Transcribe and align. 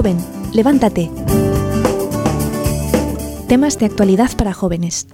Joven, 0.00 0.16
levántate. 0.54 1.10
Temas 3.48 3.78
de 3.78 3.84
actualidad 3.84 4.30
para 4.34 4.54
jóvenes. 4.54 5.06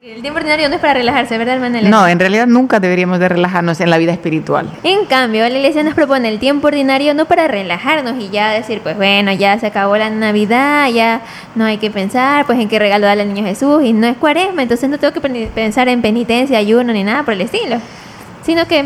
El 0.00 0.22
tiempo 0.22 0.38
ordinario 0.38 0.68
no 0.68 0.76
es 0.76 0.80
para 0.80 0.94
relajarse, 0.94 1.36
¿verdad, 1.36 1.54
hermana 1.56 1.80
Elena? 1.80 2.00
No, 2.00 2.06
en 2.06 2.20
realidad 2.20 2.46
nunca 2.46 2.78
deberíamos 2.78 3.18
de 3.18 3.28
relajarnos 3.28 3.80
en 3.80 3.90
la 3.90 3.98
vida 3.98 4.12
espiritual. 4.12 4.70
En 4.84 5.04
cambio, 5.06 5.40
la 5.48 5.56
iglesia 5.58 5.82
nos 5.82 5.94
propone 5.94 6.28
el 6.28 6.38
tiempo 6.38 6.68
ordinario 6.68 7.12
no 7.14 7.24
para 7.24 7.48
relajarnos 7.48 8.22
y 8.22 8.28
ya 8.30 8.52
decir, 8.52 8.82
pues 8.84 8.96
bueno, 8.96 9.32
ya 9.32 9.58
se 9.58 9.66
acabó 9.66 9.96
la 9.96 10.10
Navidad, 10.10 10.90
ya 10.90 11.22
no 11.56 11.64
hay 11.64 11.78
que 11.78 11.90
pensar 11.90 12.46
pues 12.46 12.60
en 12.60 12.68
qué 12.68 12.78
regalo 12.78 13.06
darle 13.06 13.22
al 13.24 13.34
niño 13.34 13.44
Jesús 13.44 13.82
y 13.82 13.92
no 13.94 14.06
es 14.06 14.16
cuaresma, 14.16 14.62
entonces 14.62 14.88
no 14.88 14.98
tengo 15.00 15.12
que 15.12 15.20
pen- 15.20 15.50
pensar 15.52 15.88
en 15.88 16.02
penitencia, 16.02 16.56
ayuno 16.58 16.92
ni 16.92 17.02
nada 17.02 17.24
por 17.24 17.34
el 17.34 17.40
estilo, 17.40 17.78
sino 18.44 18.68
que, 18.68 18.84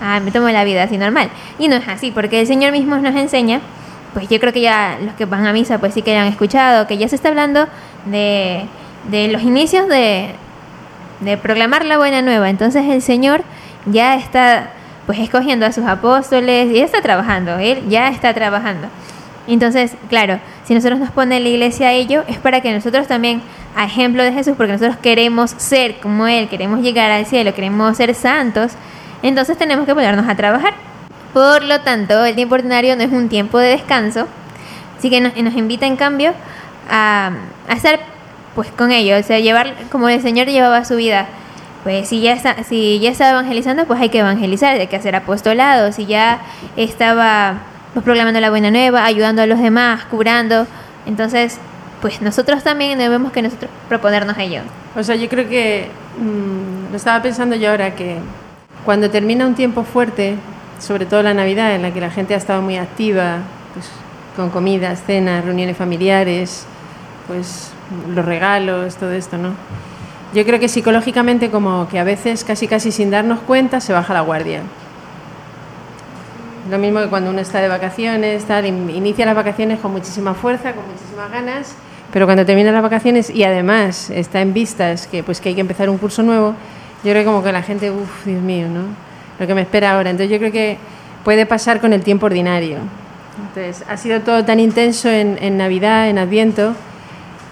ah, 0.00 0.20
me 0.20 0.30
tomo 0.30 0.48
la 0.48 0.64
vida 0.64 0.82
así 0.82 0.98
normal. 0.98 1.30
Y 1.58 1.68
no 1.68 1.76
es 1.76 1.88
así, 1.88 2.10
porque 2.10 2.40
el 2.40 2.46
Señor 2.46 2.72
mismo 2.72 2.96
nos 2.96 3.14
enseña, 3.14 3.60
pues 4.14 4.28
yo 4.28 4.40
creo 4.40 4.52
que 4.52 4.60
ya 4.60 4.98
los 5.02 5.14
que 5.14 5.24
van 5.24 5.46
a 5.46 5.52
misa 5.52 5.78
pues 5.78 5.94
sí 5.94 6.02
que 6.02 6.16
han 6.16 6.28
escuchado, 6.28 6.86
que 6.86 6.96
ya 6.96 7.08
se 7.08 7.16
está 7.16 7.28
hablando 7.28 7.66
de, 8.06 8.64
de 9.10 9.28
los 9.28 9.42
inicios 9.42 9.88
de, 9.88 10.30
de 11.20 11.36
proclamar 11.36 11.84
la 11.84 11.98
buena 11.98 12.22
nueva. 12.22 12.48
Entonces 12.48 12.84
el 12.86 13.02
Señor 13.02 13.42
ya 13.86 14.16
está 14.16 14.70
pues 15.06 15.18
escogiendo 15.18 15.66
a 15.66 15.72
sus 15.72 15.84
apóstoles 15.84 16.70
y 16.72 16.80
está 16.80 17.00
trabajando, 17.00 17.58
Él 17.58 17.84
ya 17.88 18.08
está 18.08 18.34
trabajando. 18.34 18.88
Entonces, 19.46 19.94
claro, 20.08 20.40
si 20.64 20.74
nosotros 20.74 20.98
nos 20.98 21.10
pone 21.10 21.38
la 21.38 21.48
iglesia 21.48 21.88
a 21.88 21.92
ello, 21.92 22.24
es 22.26 22.38
para 22.38 22.60
que 22.60 22.72
nosotros 22.72 23.06
también, 23.06 23.40
a 23.76 23.84
ejemplo 23.84 24.24
de 24.24 24.32
Jesús, 24.32 24.54
porque 24.56 24.72
nosotros 24.72 24.96
queremos 24.96 25.52
ser 25.52 26.00
como 26.00 26.26
Él, 26.26 26.48
queremos 26.48 26.80
llegar 26.80 27.10
al 27.12 27.26
cielo, 27.26 27.54
queremos 27.54 27.96
ser 27.96 28.14
santos, 28.14 28.72
entonces 29.22 29.56
tenemos 29.56 29.86
que 29.86 29.94
ponernos 29.94 30.28
a 30.28 30.34
trabajar. 30.34 30.74
Por 31.32 31.64
lo 31.64 31.80
tanto, 31.80 32.24
el 32.24 32.34
tiempo 32.34 32.54
ordinario 32.54 32.96
no 32.96 33.02
es 33.02 33.12
un 33.12 33.28
tiempo 33.28 33.58
de 33.58 33.68
descanso, 33.68 34.26
así 34.98 35.10
que 35.10 35.20
nos, 35.20 35.36
nos 35.36 35.54
invita 35.54 35.86
en 35.86 35.96
cambio 35.96 36.32
a, 36.90 37.30
a 37.68 37.74
estar 37.74 38.00
pues 38.54 38.70
con 38.70 38.90
ellos, 38.90 39.20
o 39.20 39.26
sea, 39.26 39.38
llevar 39.38 39.74
como 39.92 40.08
el 40.08 40.22
Señor 40.22 40.46
llevaba 40.46 40.84
su 40.84 40.96
vida. 40.96 41.26
Pues 41.84 42.08
si 42.08 42.20
ya 42.20 42.32
está, 42.32 42.64
si 42.64 42.98
ya 42.98 43.10
estaba 43.10 43.30
evangelizando, 43.30 43.84
pues 43.86 44.00
hay 44.00 44.08
que 44.08 44.18
evangelizar, 44.18 44.80
hay 44.80 44.88
que 44.88 44.96
hacer 44.96 45.14
apostolado, 45.14 45.92
si 45.92 46.06
ya 46.06 46.40
estaba 46.76 47.58
pues, 47.92 48.02
proclamando 48.02 48.40
la 48.40 48.50
buena 48.50 48.70
nueva, 48.70 49.04
ayudando 49.04 49.42
a 49.42 49.46
los 49.46 49.60
demás, 49.60 50.04
curando, 50.06 50.66
entonces 51.06 51.58
pues 52.00 52.20
nosotros 52.22 52.62
también 52.62 52.98
debemos 52.98 53.30
que 53.30 53.42
nosotros 53.42 53.70
proponernos 53.88 54.36
ello. 54.38 54.62
O 54.96 55.02
sea, 55.02 55.14
yo 55.16 55.28
creo 55.28 55.48
que 55.48 55.88
mm, 56.18 56.90
lo 56.90 56.96
estaba 56.96 57.22
pensando 57.22 57.56
yo 57.56 57.70
ahora 57.70 57.94
que 57.94 58.18
cuando 58.86 59.10
termina 59.10 59.46
un 59.46 59.54
tiempo 59.54 59.84
fuerte, 59.84 60.36
sobre 60.78 61.04
todo 61.04 61.22
la 61.22 61.34
Navidad, 61.34 61.74
en 61.74 61.82
la 61.82 61.92
que 61.92 62.00
la 62.00 62.10
gente 62.10 62.32
ha 62.32 62.38
estado 62.38 62.62
muy 62.62 62.76
activa, 62.78 63.40
pues 63.74 63.90
con 64.36 64.48
comidas, 64.48 65.02
cenas, 65.06 65.44
reuniones 65.44 65.76
familiares, 65.76 66.64
pues 67.26 67.72
los 68.14 68.24
regalos, 68.24 68.96
todo 68.96 69.12
esto, 69.12 69.36
¿no? 69.36 69.50
Yo 70.34 70.44
creo 70.44 70.58
que 70.60 70.68
psicológicamente 70.68 71.50
como 71.50 71.88
que 71.88 71.98
a 71.98 72.04
veces 72.04 72.44
casi 72.44 72.66
casi 72.68 72.92
sin 72.92 73.10
darnos 73.10 73.40
cuenta 73.40 73.80
se 73.80 73.92
baja 73.92 74.14
la 74.14 74.20
guardia. 74.22 74.60
Lo 76.70 76.78
mismo 76.78 77.00
que 77.00 77.06
cuando 77.08 77.30
uno 77.30 77.40
está 77.40 77.60
de 77.60 77.68
vacaciones, 77.68 78.44
tal, 78.44 78.66
in- 78.66 78.90
inicia 78.90 79.24
las 79.24 79.36
vacaciones 79.36 79.78
con 79.80 79.92
muchísima 79.92 80.34
fuerza, 80.34 80.72
con 80.72 80.84
muchísimas 80.86 81.30
ganas, 81.30 81.74
pero 82.12 82.26
cuando 82.26 82.44
termina 82.44 82.72
las 82.72 82.82
vacaciones 82.82 83.30
y 83.30 83.44
además 83.44 84.10
está 84.10 84.40
en 84.40 84.52
vistas 84.52 85.06
que 85.06 85.22
pues 85.22 85.40
que 85.40 85.50
hay 85.50 85.54
que 85.54 85.60
empezar 85.60 85.88
un 85.90 85.98
curso 85.98 86.22
nuevo, 86.22 86.54
yo 87.06 87.12
creo 87.12 87.22
que 87.22 87.26
como 87.26 87.42
que 87.42 87.52
la 87.52 87.62
gente, 87.62 87.90
uff, 87.90 88.26
Dios 88.26 88.42
mío, 88.42 88.66
¿no? 88.68 88.82
Lo 89.38 89.46
que 89.46 89.54
me 89.54 89.60
espera 89.60 89.92
ahora. 89.92 90.10
Entonces 90.10 90.30
yo 90.30 90.38
creo 90.38 90.50
que 90.50 90.76
puede 91.24 91.46
pasar 91.46 91.80
con 91.80 91.92
el 91.92 92.02
tiempo 92.02 92.26
ordinario. 92.26 92.78
Entonces 93.38 93.84
ha 93.88 93.96
sido 93.96 94.20
todo 94.20 94.44
tan 94.44 94.58
intenso 94.58 95.08
en, 95.08 95.38
en 95.40 95.56
Navidad, 95.56 96.08
en 96.08 96.18
Adviento, 96.18 96.74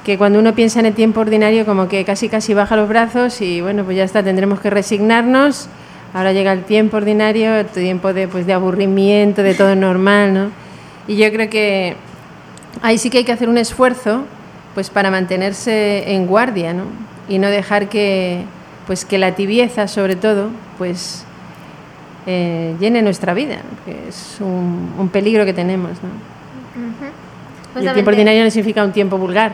que 0.04 0.18
cuando 0.18 0.40
uno 0.40 0.54
piensa 0.54 0.80
en 0.80 0.86
el 0.86 0.94
tiempo 0.94 1.20
ordinario 1.20 1.64
como 1.64 1.88
que 1.88 2.04
casi 2.04 2.28
casi 2.28 2.52
baja 2.52 2.74
los 2.76 2.88
brazos 2.88 3.40
y 3.40 3.60
bueno, 3.60 3.84
pues 3.84 3.96
ya 3.96 4.04
está, 4.04 4.22
tendremos 4.22 4.60
que 4.60 4.70
resignarnos. 4.70 5.68
Ahora 6.12 6.32
llega 6.32 6.52
el 6.52 6.64
tiempo 6.64 6.96
ordinario, 6.96 7.54
el 7.54 7.66
tiempo 7.66 8.12
de, 8.12 8.28
pues, 8.28 8.46
de 8.46 8.52
aburrimiento, 8.52 9.42
de 9.42 9.54
todo 9.54 9.74
normal, 9.74 10.34
¿no? 10.34 10.50
Y 11.06 11.16
yo 11.16 11.30
creo 11.32 11.48
que 11.48 11.96
ahí 12.82 12.98
sí 12.98 13.08
que 13.08 13.18
hay 13.18 13.24
que 13.24 13.32
hacer 13.32 13.48
un 13.48 13.58
esfuerzo 13.58 14.24
pues 14.74 14.90
para 14.90 15.10
mantenerse 15.10 16.12
en 16.12 16.26
guardia, 16.26 16.74
¿no? 16.74 16.84
Y 17.28 17.38
no 17.38 17.48
dejar 17.48 17.88
que 17.88 18.42
pues 18.86 19.04
que 19.04 19.18
la 19.18 19.34
tibieza 19.34 19.88
sobre 19.88 20.16
todo 20.16 20.48
pues 20.78 21.24
eh, 22.26 22.74
llene 22.80 23.02
nuestra 23.02 23.34
vida, 23.34 23.56
que 23.84 24.08
es 24.08 24.36
un, 24.40 24.94
un 24.98 25.08
peligro 25.08 25.44
que 25.44 25.52
tenemos, 25.52 25.90
¿no? 26.02 26.08
Y 27.80 27.86
el 27.86 27.94
tiempo 27.94 28.10
ordinario 28.10 28.44
no 28.44 28.50
significa 28.50 28.84
un 28.84 28.92
tiempo 28.92 29.18
vulgar, 29.18 29.52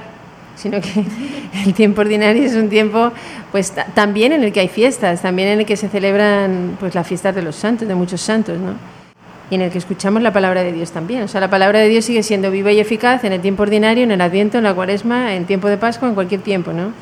sino 0.57 0.81
que 0.81 1.05
el 1.65 1.75
tiempo 1.75 2.01
ordinario 2.03 2.43
es 2.45 2.55
un 2.55 2.69
tiempo 2.69 3.13
pues 3.51 3.73
ta- 3.73 3.87
también 3.87 4.33
en 4.33 4.45
el 4.45 4.53
que 4.53 4.61
hay 4.61 4.69
fiestas, 4.69 5.23
también 5.23 5.49
en 5.49 5.61
el 5.61 5.67
que 5.67 5.77
se 5.77 5.89
celebran 5.89 6.77
pues 6.79 6.95
las 6.95 7.07
fiestas 7.07 7.35
de 7.35 7.43
los 7.43 7.57
santos, 7.57 7.89
de 7.89 7.95
muchos 7.95 8.21
santos, 8.21 8.59
¿no? 8.59 8.73
Y 9.51 9.57
en 9.57 9.63
el 9.63 9.71
que 9.73 9.79
escuchamos 9.79 10.23
la 10.23 10.33
palabra 10.33 10.63
de 10.63 10.71
Dios 10.73 10.93
también. 10.93 11.23
O 11.25 11.29
sea, 11.29 11.41
la 11.41 11.51
palabra 11.51 11.81
de 11.81 11.89
Dios 11.89 12.05
sigue 12.05 12.23
siendo 12.23 12.53
viva 12.53 12.71
y 12.71 12.79
eficaz 12.79 13.25
en 13.25 13.33
el 13.33 13.41
tiempo 13.41 13.65
ordinario, 13.65 14.05
en 14.05 14.13
el 14.13 14.21
Adviento, 14.21 14.59
en 14.59 14.65
la 14.65 14.75
Cuaresma, 14.75 15.35
en 15.35 15.45
tiempo 15.45 15.67
de 15.69 15.77
Pascua, 15.77 16.07
en 16.09 16.15
cualquier 16.15 16.41
tiempo, 16.41 16.73
¿no? 16.73 16.93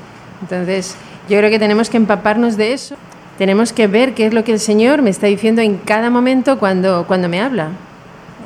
Entonces, 0.40 0.96
yo 1.28 1.38
creo 1.38 1.50
que 1.50 1.58
tenemos 1.58 1.90
que 1.90 1.96
empaparnos 1.96 2.56
de 2.56 2.72
eso. 2.72 2.96
Tenemos 3.36 3.72
que 3.72 3.86
ver 3.86 4.14
qué 4.14 4.26
es 4.26 4.34
lo 4.34 4.42
que 4.44 4.52
el 4.52 4.58
Señor 4.58 5.02
me 5.02 5.10
está 5.10 5.26
diciendo 5.26 5.62
en 5.62 5.76
cada 5.76 6.10
momento 6.10 6.58
cuando, 6.58 7.04
cuando 7.06 7.28
me 7.28 7.40
habla. 7.40 7.68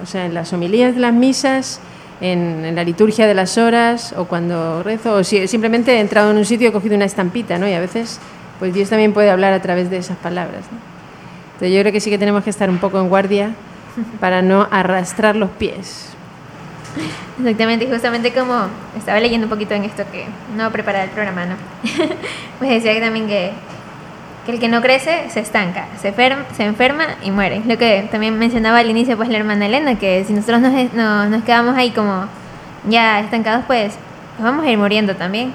O 0.02 0.06
sea, 0.06 0.26
en 0.26 0.34
las 0.34 0.52
homilías 0.52 0.94
de 0.94 1.00
las 1.00 1.14
misas, 1.14 1.80
en, 2.20 2.74
la 2.74 2.84
liturgia 2.84 3.26
de 3.26 3.34
las 3.34 3.56
horas, 3.56 4.14
o 4.18 4.26
cuando 4.26 4.82
rezo, 4.82 5.14
o 5.14 5.24
si 5.24 5.46
simplemente 5.48 5.94
he 5.94 6.00
entrado 6.00 6.30
en 6.30 6.36
un 6.36 6.44
sitio 6.44 6.66
y 6.66 6.70
he 6.70 6.72
cogido 6.72 6.96
una 6.96 7.04
estampita, 7.04 7.58
¿no? 7.58 7.68
Y 7.68 7.72
a 7.72 7.80
veces, 7.80 8.18
pues 8.58 8.74
Dios 8.74 8.90
también 8.90 9.12
puede 9.12 9.30
hablar 9.30 9.52
a 9.52 9.62
través 9.62 9.88
de 9.88 9.98
esas 9.98 10.16
palabras, 10.18 10.62
¿no? 10.70 10.78
Entonces 11.54 11.76
yo 11.76 11.80
creo 11.80 11.92
que 11.92 12.00
sí 12.00 12.10
que 12.10 12.18
tenemos 12.18 12.42
que 12.42 12.50
estar 12.50 12.68
un 12.68 12.78
poco 12.78 13.00
en 13.00 13.08
guardia 13.08 13.50
para 14.20 14.42
no 14.42 14.66
arrastrar 14.70 15.36
los 15.36 15.50
pies. 15.50 16.11
Exactamente, 17.40 17.84
y 17.86 17.90
justamente 17.90 18.32
como 18.32 18.66
estaba 18.96 19.18
leyendo 19.20 19.46
un 19.46 19.50
poquito 19.50 19.74
en 19.74 19.84
esto 19.84 20.04
que 20.12 20.26
no 20.56 20.70
preparar 20.70 21.04
el 21.04 21.10
programa, 21.10 21.46
¿no? 21.46 21.54
pues 22.58 22.70
decía 22.70 22.92
que 22.94 23.00
también 23.00 23.26
que, 23.26 23.52
que 24.46 24.52
el 24.52 24.60
que 24.60 24.68
no 24.68 24.82
crece 24.82 25.30
se 25.30 25.40
estanca, 25.40 25.86
se, 26.00 26.14
ferm- 26.14 26.44
se 26.56 26.64
enferma 26.64 27.04
y 27.22 27.30
muere. 27.30 27.62
Lo 27.66 27.78
que 27.78 28.08
también 28.10 28.38
mencionaba 28.38 28.78
al 28.78 28.90
inicio 28.90 29.16
pues 29.16 29.28
la 29.28 29.38
hermana 29.38 29.66
Elena, 29.66 29.98
que 29.98 30.24
si 30.26 30.32
nosotros 30.32 30.60
nos, 30.60 30.92
nos, 30.94 31.28
nos 31.30 31.42
quedamos 31.44 31.76
ahí 31.76 31.90
como 31.90 32.26
ya 32.88 33.20
estancados, 33.20 33.64
pues 33.66 33.94
nos 34.38 34.44
vamos 34.44 34.66
a 34.66 34.70
ir 34.70 34.78
muriendo 34.78 35.16
también. 35.16 35.52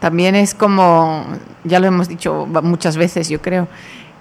También 0.00 0.34
es 0.34 0.54
como, 0.54 1.24
ya 1.64 1.80
lo 1.80 1.86
hemos 1.86 2.08
dicho 2.08 2.46
muchas 2.62 2.96
veces, 2.96 3.28
yo 3.28 3.40
creo, 3.40 3.68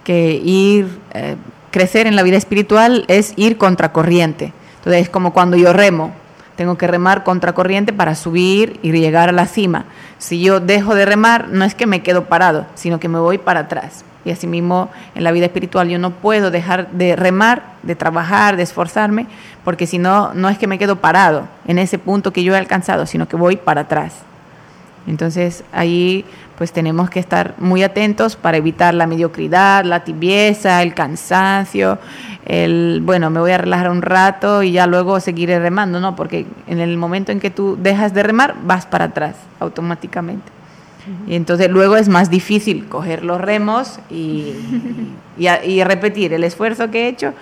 que 0.03 0.41
ir, 0.44 1.00
eh, 1.13 1.35
crecer 1.71 2.07
en 2.07 2.15
la 2.15 2.23
vida 2.23 2.38
espiritual 2.38 3.05
es 3.07 3.33
ir 3.35 3.57
contracorriente. 3.57 4.53
Entonces 4.77 5.03
es 5.03 5.09
como 5.09 5.33
cuando 5.33 5.57
yo 5.57 5.73
remo, 5.73 6.13
tengo 6.55 6.77
que 6.77 6.87
remar 6.87 7.23
contracorriente 7.23 7.93
para 7.93 8.15
subir 8.15 8.79
y 8.83 8.91
llegar 8.91 9.29
a 9.29 9.33
la 9.33 9.45
cima. 9.45 9.85
Si 10.17 10.41
yo 10.41 10.59
dejo 10.59 10.95
de 10.95 11.05
remar, 11.05 11.49
no 11.49 11.65
es 11.65 11.75
que 11.75 11.87
me 11.87 12.03
quedo 12.03 12.25
parado, 12.25 12.65
sino 12.75 12.99
que 12.99 13.09
me 13.09 13.19
voy 13.19 13.37
para 13.37 13.61
atrás. 13.61 14.05
Y 14.25 14.31
asimismo, 14.31 14.89
en 15.15 15.23
la 15.23 15.31
vida 15.31 15.47
espiritual, 15.47 15.89
yo 15.89 15.99
no 15.99 16.11
puedo 16.11 16.49
dejar 16.49 16.89
de 16.91 17.15
remar, 17.15 17.73
de 17.83 17.95
trabajar, 17.95 18.55
de 18.55 18.63
esforzarme, 18.63 19.27
porque 19.65 19.85
si 19.85 19.97
no, 19.97 20.33
no 20.33 20.47
es 20.47 20.57
que 20.57 20.67
me 20.67 20.79
quedo 20.79 20.97
parado 20.97 21.47
en 21.67 21.77
ese 21.77 21.99
punto 21.99 22.31
que 22.31 22.43
yo 22.43 22.53
he 22.53 22.57
alcanzado, 22.57 23.05
sino 23.05 23.27
que 23.27 23.35
voy 23.35 23.57
para 23.57 23.81
atrás. 23.81 24.13
Entonces 25.07 25.65
ahí 25.73 26.25
pues 26.57 26.71
tenemos 26.71 27.09
que 27.09 27.19
estar 27.19 27.56
muy 27.57 27.83
atentos 27.83 28.35
para 28.35 28.57
evitar 28.57 28.94
la 28.94 29.07
mediocridad, 29.07 29.83
la 29.83 30.03
tibieza, 30.03 30.81
el 30.81 30.94
cansancio, 30.94 31.97
el, 32.45 33.01
bueno, 33.04 33.30
me 33.30 33.40
voy 33.40 33.51
a 33.51 33.57
relajar 33.57 33.90
un 33.90 34.01
rato 34.01 34.63
y 34.63 34.74
ya 34.74 34.86
luego 34.86 35.19
seguiré 35.19 35.60
remando, 35.60 36.00
¿no? 36.00 36.16
Porque 36.16 36.45
en 36.68 36.80
el 36.80 36.98
momento 36.98 37.31
en 37.31 37.40
que 37.40 37.50
tú 37.50 37.78
dejas 37.81 38.13
de 38.13 38.24
remar, 38.24 38.56
vas 38.63 38.86
para 38.86 39.06
atrás 39.06 39.36
automáticamente. 39.60 40.51
Y 41.28 41.36
entonces 41.36 41.69
luego 41.69 41.98
es 41.98 42.07
más 42.07 42.30
difícil 42.30 42.88
coger 42.88 43.25
los 43.25 43.40
remos 43.42 44.00
y, 44.10 44.54
y, 45.38 45.84
repetir 45.84 46.34
el 46.34 46.45
esfuerzo 46.45 46.92
que 46.92 47.06
he 47.06 47.07
hecho 47.10 47.34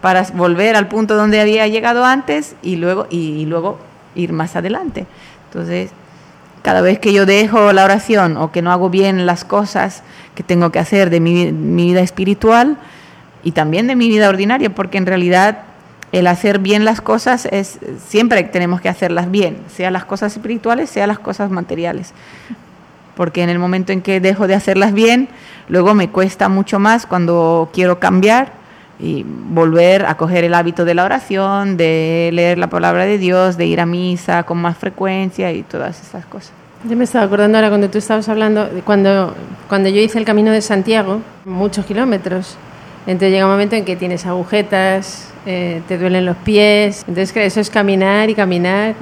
para 0.00 0.22
volver 0.34 0.76
al 0.76 0.88
punto 0.88 1.14
donde 1.14 1.40
había 1.40 1.66
llegado 1.68 2.04
antes 2.04 2.56
y 2.62 2.76
luego, 2.76 3.06
y 3.10 3.44
luego 3.46 3.78
ir 4.14 4.32
más 4.32 4.56
adelante. 4.56 5.06
Entonces, 5.48 5.90
cada 6.62 6.80
vez 6.80 6.98
que 6.98 7.12
yo 7.12 7.26
dejo 7.26 7.72
la 7.72 7.84
oración 7.84 8.38
o 8.38 8.50
que 8.50 8.62
no 8.62 8.72
hago 8.72 8.88
bien 8.88 9.26
las 9.26 9.44
cosas 9.44 10.02
que 10.34 10.42
tengo 10.42 10.70
que 10.70 10.78
hacer 10.78 11.10
de 11.10 11.20
mi 11.20 11.52
vida 11.52 12.00
espiritual 12.00 12.78
y 13.42 13.52
también 13.52 13.86
de 13.86 13.96
mi 13.96 14.08
vida 14.08 14.28
ordinaria, 14.28 14.74
porque 14.74 14.98
en 14.98 15.06
realidad 15.06 15.64
el 16.12 16.26
hacer 16.26 16.58
bien 16.58 16.84
las 16.84 17.00
cosas 17.00 17.46
es 17.50 17.78
siempre 18.06 18.42
tenemos 18.44 18.80
que 18.80 18.88
hacerlas 18.88 19.30
bien, 19.30 19.56
sea 19.74 19.90
las 19.90 20.04
cosas 20.04 20.32
espirituales, 20.34 20.90
sea 20.90 21.06
las 21.06 21.18
cosas 21.18 21.50
materiales. 21.50 22.12
Porque 23.16 23.42
en 23.42 23.48
el 23.48 23.58
momento 23.58 23.92
en 23.92 24.02
que 24.02 24.20
dejo 24.20 24.46
de 24.46 24.54
hacerlas 24.54 24.92
bien, 24.92 25.28
luego 25.68 25.94
me 25.94 26.10
cuesta 26.10 26.48
mucho 26.48 26.78
más 26.78 27.06
cuando 27.06 27.70
quiero 27.72 27.98
cambiar 27.98 28.52
y 28.98 29.24
volver 29.26 30.06
a 30.06 30.16
coger 30.16 30.44
el 30.44 30.54
hábito 30.54 30.84
de 30.84 30.94
la 30.94 31.04
oración, 31.04 31.76
de 31.76 32.30
leer 32.32 32.58
la 32.58 32.68
palabra 32.68 33.04
de 33.04 33.18
Dios, 33.18 33.56
de 33.56 33.66
ir 33.66 33.80
a 33.80 33.86
misa 33.86 34.44
con 34.44 34.58
más 34.58 34.76
frecuencia 34.76 35.50
y 35.52 35.62
todas 35.62 36.00
esas 36.00 36.24
cosas. 36.26 36.52
Yo 36.88 36.96
me 36.96 37.04
estaba 37.04 37.24
acordando 37.24 37.58
ahora 37.58 37.68
cuando 37.68 37.88
tú 37.90 37.98
estabas 37.98 38.28
hablando, 38.28 38.68
cuando, 38.84 39.34
cuando 39.68 39.88
yo 39.88 40.00
hice 40.00 40.18
el 40.18 40.24
camino 40.24 40.50
de 40.50 40.60
Santiago, 40.60 41.20
muchos 41.44 41.86
kilómetros. 41.86 42.56
Entonces 43.06 43.32
llega 43.32 43.46
un 43.46 43.52
momento 43.52 43.74
en 43.74 43.84
que 43.84 43.96
tienes 43.96 44.26
agujetas, 44.26 45.28
eh, 45.44 45.82
te 45.88 45.98
duelen 45.98 46.24
los 46.24 46.36
pies, 46.36 47.04
entonces 47.08 47.36
eso 47.36 47.60
es 47.60 47.68
caminar 47.68 48.30
y 48.30 48.34
caminar. 48.34 48.94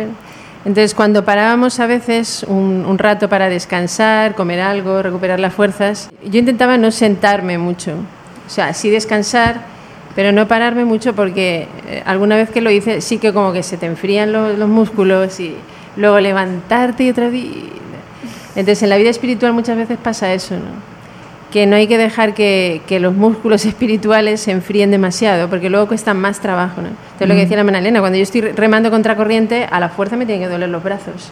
Entonces 0.64 0.94
cuando 0.94 1.24
parábamos 1.24 1.80
a 1.80 1.86
veces 1.86 2.44
un, 2.48 2.84
un 2.86 2.98
rato 2.98 3.28
para 3.28 3.48
descansar, 3.48 4.34
comer 4.34 4.60
algo, 4.60 5.02
recuperar 5.02 5.38
las 5.38 5.52
fuerzas, 5.52 6.10
yo 6.24 6.38
intentaba 6.38 6.78
no 6.78 6.90
sentarme 6.90 7.58
mucho, 7.58 7.92
o 8.46 8.50
sea, 8.50 8.72
sí 8.72 8.88
descansar, 8.88 9.62
pero 10.14 10.32
no 10.32 10.48
pararme 10.48 10.84
mucho 10.84 11.14
porque 11.14 11.68
eh, 11.88 12.02
alguna 12.04 12.36
vez 12.36 12.50
que 12.50 12.60
lo 12.60 12.70
hice 12.70 13.00
sí 13.00 13.18
que 13.18 13.32
como 13.32 13.52
que 13.52 13.62
se 13.62 13.76
te 13.76 13.86
enfrían 13.86 14.32
los, 14.32 14.58
los 14.58 14.68
músculos 14.68 15.38
y 15.40 15.54
luego 15.96 16.20
levantarte 16.20 17.04
y 17.04 17.10
otra 17.10 17.28
vez... 17.28 17.44
Entonces 18.56 18.82
en 18.82 18.90
la 18.90 18.96
vida 18.96 19.10
espiritual 19.10 19.52
muchas 19.52 19.76
veces 19.76 19.96
pasa 20.02 20.32
eso, 20.32 20.56
¿no? 20.56 20.99
Que 21.50 21.66
no 21.66 21.76
hay 21.76 21.86
que 21.86 21.98
dejar 21.98 22.34
que, 22.34 22.82
que, 22.86 23.00
los 23.00 23.14
músculos 23.14 23.64
espirituales 23.66 24.40
se 24.40 24.52
enfríen 24.52 24.90
demasiado, 24.90 25.48
porque 25.48 25.70
luego 25.70 25.88
cuesta 25.88 26.14
más 26.14 26.40
trabajo. 26.40 26.80
¿no? 26.80 26.88
Entonces, 26.88 27.28
lo 27.28 27.34
que 27.34 27.40
decía 27.40 27.56
la 27.56 27.64
Manalena, 27.64 28.00
cuando 28.00 28.16
yo 28.16 28.22
estoy 28.22 28.40
remando 28.40 28.90
contra 28.90 29.16
corriente, 29.16 29.66
a 29.70 29.80
la 29.80 29.88
fuerza 29.88 30.16
me 30.16 30.26
tienen 30.26 30.46
que 30.46 30.52
doler 30.52 30.68
los 30.68 30.82
brazos. 30.82 31.30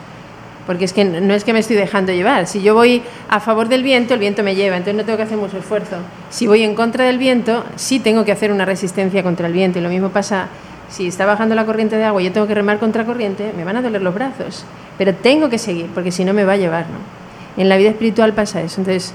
Porque 0.67 0.85
es 0.85 0.93
que 0.93 1.03
no 1.03 1.33
es 1.33 1.45
que 1.45 1.55
me 1.55 1.61
estoy 1.61 1.77
dejando 1.77 2.13
llevar. 2.13 2.47
Si 2.47 2.61
yo 2.61 2.75
voy 2.75 3.03
a 3.31 3.41
favor 3.41 3.69
del 3.69 3.83
viento, 3.83 4.13
el 4.13 4.21
viento 4.21 4.43
me 4.43 4.55
lleva, 4.55 4.77
entonces 4.77 4.97
no 4.97 5.05
tengo 5.05 5.17
que 5.17 5.23
hacer 5.23 5.39
mucho 5.39 5.57
esfuerzo. 5.57 5.97
Si 6.29 6.47
voy 6.47 6.63
en 6.63 6.75
contra 6.75 7.07
del 7.07 7.17
viento, 7.17 7.65
sí 7.77 8.01
tengo 8.01 8.27
que 8.27 8.33
hacer 8.33 8.53
una 8.53 8.67
resistencia 8.67 9.23
contra 9.23 9.47
el 9.47 9.55
viento. 9.55 9.79
Y 9.79 9.83
lo 9.83 9.89
mismo 9.89 10.11
pasa 10.11 10.49
si 10.91 11.07
está 11.07 11.25
bajando 11.25 11.55
la 11.55 11.65
corriente 11.65 11.97
de 11.97 12.05
agua 12.05 12.21
y 12.21 12.27
yo 12.27 12.33
tengo 12.33 12.47
que 12.47 12.55
remar 12.55 12.79
contra 12.79 13.05
corriente, 13.05 13.53
me 13.57 13.65
van 13.65 13.77
a 13.79 13.83
doler 13.83 14.03
los 14.03 14.15
brazos. 14.15 14.65
Pero 14.99 15.15
tengo 15.15 15.49
que 15.49 15.59
seguir, 15.59 15.87
porque 15.95 16.13
si 16.13 16.25
no 16.25 16.35
me 16.35 16.45
va 16.45 16.53
a 16.53 16.57
llevar. 16.57 16.85
¿no? 16.85 17.63
En 17.63 17.69
la 17.69 17.77
vida 17.77 17.91
espiritual 17.91 18.35
pasa 18.35 18.61
eso. 18.61 18.81
Entonces, 18.81 19.15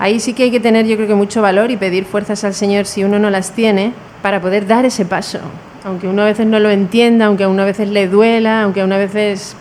ahí 0.00 0.18
sí 0.18 0.32
que 0.32 0.44
hay 0.44 0.50
que 0.50 0.58
tener, 0.58 0.86
yo 0.86 0.96
creo 0.96 1.06
que 1.06 1.14
mucho 1.14 1.42
valor 1.42 1.70
y 1.70 1.76
pedir 1.76 2.06
fuerzas 2.06 2.42
al 2.42 2.54
Señor 2.54 2.86
si 2.86 3.04
uno 3.04 3.20
no 3.20 3.30
las 3.30 3.52
tiene 3.52 3.92
para 4.22 4.40
poder 4.40 4.66
dar 4.66 4.84
ese 4.86 5.04
paso. 5.04 5.38
Aunque 5.84 6.08
uno 6.08 6.22
a 6.22 6.24
veces 6.24 6.46
no 6.46 6.58
lo 6.58 6.70
entienda, 6.70 7.26
aunque 7.26 7.44
a 7.44 7.48
uno 7.48 7.62
a 7.62 7.66
veces 7.66 7.88
le 7.88 8.08
duela, 8.08 8.62
aunque 8.62 8.80
a 8.80 8.84
uno 8.84 8.94
a 8.94 8.98
veces 8.98 9.54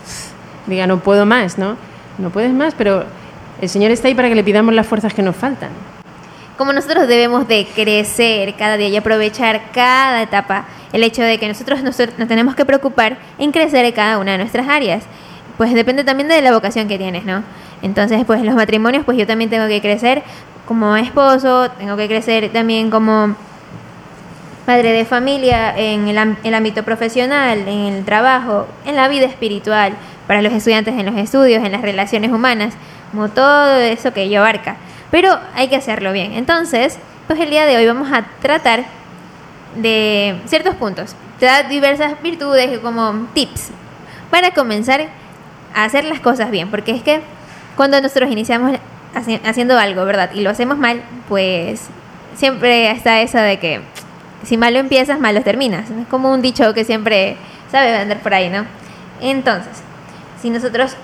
diga 0.65 0.87
no 0.87 0.99
puedo 0.99 1.25
más, 1.25 1.57
¿no? 1.57 1.75
No 2.17 2.29
puedes 2.29 2.51
más, 2.53 2.73
pero 2.73 3.03
el 3.61 3.69
Señor 3.69 3.91
está 3.91 4.07
ahí 4.07 4.15
para 4.15 4.29
que 4.29 4.35
le 4.35 4.43
pidamos 4.43 4.73
las 4.73 4.87
fuerzas 4.87 5.13
que 5.13 5.21
nos 5.21 5.35
faltan. 5.35 5.69
Como 6.57 6.73
nosotros 6.73 7.07
debemos 7.07 7.47
de 7.47 7.67
crecer 7.75 8.55
cada 8.55 8.77
día 8.77 8.87
y 8.87 8.97
aprovechar 8.97 9.71
cada 9.73 10.21
etapa, 10.21 10.65
el 10.93 11.03
hecho 11.03 11.21
de 11.21 11.37
que 11.37 11.47
nosotros 11.47 11.83
nos, 11.83 11.97
nos 12.17 12.27
tenemos 12.27 12.55
que 12.55 12.65
preocupar 12.65 13.17
en 13.37 13.51
crecer 13.51 13.85
en 13.85 13.91
cada 13.91 14.17
una 14.17 14.33
de 14.33 14.37
nuestras 14.37 14.67
áreas, 14.67 15.03
pues 15.57 15.73
depende 15.73 16.05
también 16.05 16.29
de 16.29 16.41
la 16.41 16.53
vocación 16.53 16.87
que 16.87 16.97
tienes, 16.97 17.25
¿no? 17.25 17.43
Entonces, 17.81 18.23
pues 18.25 18.41
los 18.41 18.55
matrimonios, 18.55 19.05
pues 19.05 19.17
yo 19.17 19.25
también 19.25 19.49
tengo 19.49 19.67
que 19.67 19.81
crecer 19.81 20.23
como 20.67 20.95
esposo, 20.97 21.69
tengo 21.71 21.97
que 21.97 22.07
crecer 22.07 22.49
también 22.51 22.89
como 22.89 23.35
padre 24.65 24.91
de 24.91 25.03
familia, 25.03 25.75
en 25.75 26.07
el, 26.07 26.37
el, 26.43 26.53
ámbito 26.53 26.83
profesional, 26.83 27.67
en 27.67 27.93
el 27.93 28.05
trabajo, 28.05 28.67
en 28.85 28.95
la 28.95 29.07
vida 29.07 29.25
espiritual, 29.25 29.93
para 30.27 30.43
los 30.43 30.53
estudiantes 30.53 30.93
en 30.95 31.07
los 31.07 31.15
estudios, 31.15 31.63
en 31.63 31.71
las 31.71 31.81
relaciones 31.81 32.31
humanas, 32.31 32.75
como 33.11 33.29
todo 33.29 33.77
eso 33.77 34.13
que 34.13 34.23
ello 34.23 34.41
abarca. 34.41 34.75
Pero 35.09 35.39
hay 35.55 35.69
que 35.69 35.75
hacerlo 35.75 36.13
bien. 36.13 36.33
Entonces, 36.33 36.99
pues 37.25 37.39
el 37.39 37.49
día 37.49 37.65
de 37.65 37.77
hoy 37.77 37.87
vamos 37.87 38.11
a 38.11 38.25
tratar 38.41 38.83
de 39.75 40.35
ciertos 40.45 40.75
puntos. 40.75 41.15
Diversas 41.69 42.21
virtudes 42.21 42.77
como 42.79 43.27
tips 43.33 43.69
para 44.29 44.51
comenzar 44.51 45.07
a 45.73 45.85
hacer 45.85 46.03
las 46.05 46.19
cosas 46.19 46.51
bien, 46.51 46.69
porque 46.69 46.91
es 46.91 47.01
que 47.01 47.21
cuando 47.79 48.01
nosotros 48.01 48.29
iniciamos 48.29 48.77
haciendo 49.45 49.79
algo, 49.79 50.03
¿verdad? 50.03 50.31
Y 50.33 50.41
lo 50.41 50.49
hacemos 50.49 50.77
mal, 50.77 51.01
pues 51.29 51.87
siempre 52.35 52.91
está 52.91 53.21
eso 53.21 53.37
de 53.37 53.57
que 53.57 53.79
si 54.43 54.57
mal 54.57 54.73
lo 54.73 54.81
empiezas, 54.81 55.17
mal 55.17 55.33
lo 55.33 55.43
terminas. 55.43 55.89
Es 55.89 56.07
como 56.09 56.33
un 56.33 56.41
dicho 56.41 56.73
que 56.73 56.83
siempre 56.83 57.37
sabe 57.71 57.93
vender 57.93 58.19
por 58.19 58.33
ahí, 58.33 58.49
¿no? 58.49 58.65
Entonces, 59.21 59.81
si 60.41 60.49
nosotros 60.49 60.97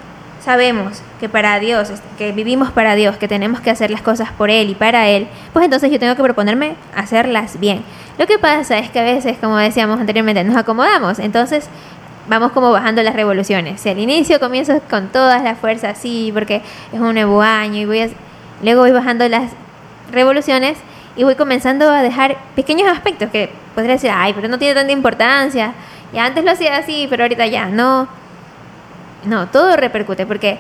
sabemos 0.44 1.02
que 1.22 1.30
para 1.30 1.62
Dios, 1.62 1.94
que 2.18 2.34
vivimos 2.34 2.72
para 2.72 2.96
Dios, 2.96 3.16
que 3.16 3.30
tenemos 3.30 3.62
que 3.62 3.70
hacer 3.70 3.90
las 3.90 4.02
cosas 4.02 4.34
por 4.34 4.50
Él 4.50 4.70
y 4.70 4.76
para 4.76 5.08
Él, 5.08 5.30
pues 5.54 5.64
entonces 5.64 5.90
yo 5.90 5.98
tengo 5.98 6.18
que 6.18 6.24
proponerme 6.24 6.76
hacerlas 6.94 7.58
bien. 7.58 7.86
Lo 8.18 8.28
que 8.28 8.38
pasa 8.38 8.80
es 8.80 8.90
que 8.90 9.00
a 9.00 9.04
veces, 9.04 9.38
como 9.38 9.56
decíamos 9.56 9.98
anteriormente, 9.98 10.44
nos 10.44 10.58
acomodamos, 10.58 11.20
entonces 11.20 11.70
vamos 12.28 12.52
como 12.52 12.72
bajando 12.72 13.04
las 13.04 13.16
revoluciones. 13.16 13.82
Si 13.82 13.90
al 13.90 14.00
inicio 14.00 14.40
comienzo 14.40 14.82
con 14.90 15.10
todas 15.10 15.44
las 15.44 15.58
fuerzas, 15.58 15.98
sí, 15.98 16.32
porque 16.34 16.62
es 16.92 17.00
un 17.00 17.14
nuevo 17.14 17.42
año 17.42 17.80
y 17.82 17.86
voy 17.86 18.02
a, 18.02 18.10
luego 18.62 18.82
voy 18.82 18.92
bajando 18.92 19.28
las 19.28 19.52
revoluciones 20.12 20.78
y 21.16 21.24
voy 21.24 21.36
comenzando 21.36 21.90
a 21.90 22.02
dejar 22.02 22.38
pequeños 22.56 22.90
aspectos 22.90 23.30
que 23.30 23.50
podría 23.74 23.94
decir, 23.94 24.12
ay, 24.14 24.34
pero 24.34 24.48
no 24.48 24.58
tiene 24.58 24.74
tanta 24.74 24.92
importancia. 24.92 25.74
Y 26.14 26.18
antes 26.18 26.44
lo 26.44 26.52
hacía 26.52 26.78
así, 26.78 27.08
pero 27.10 27.24
ahorita 27.24 27.48
ya 27.48 27.68
no. 27.68 28.08
No, 29.24 29.48
todo 29.48 29.76
repercute 29.76 30.26
porque 30.26 30.60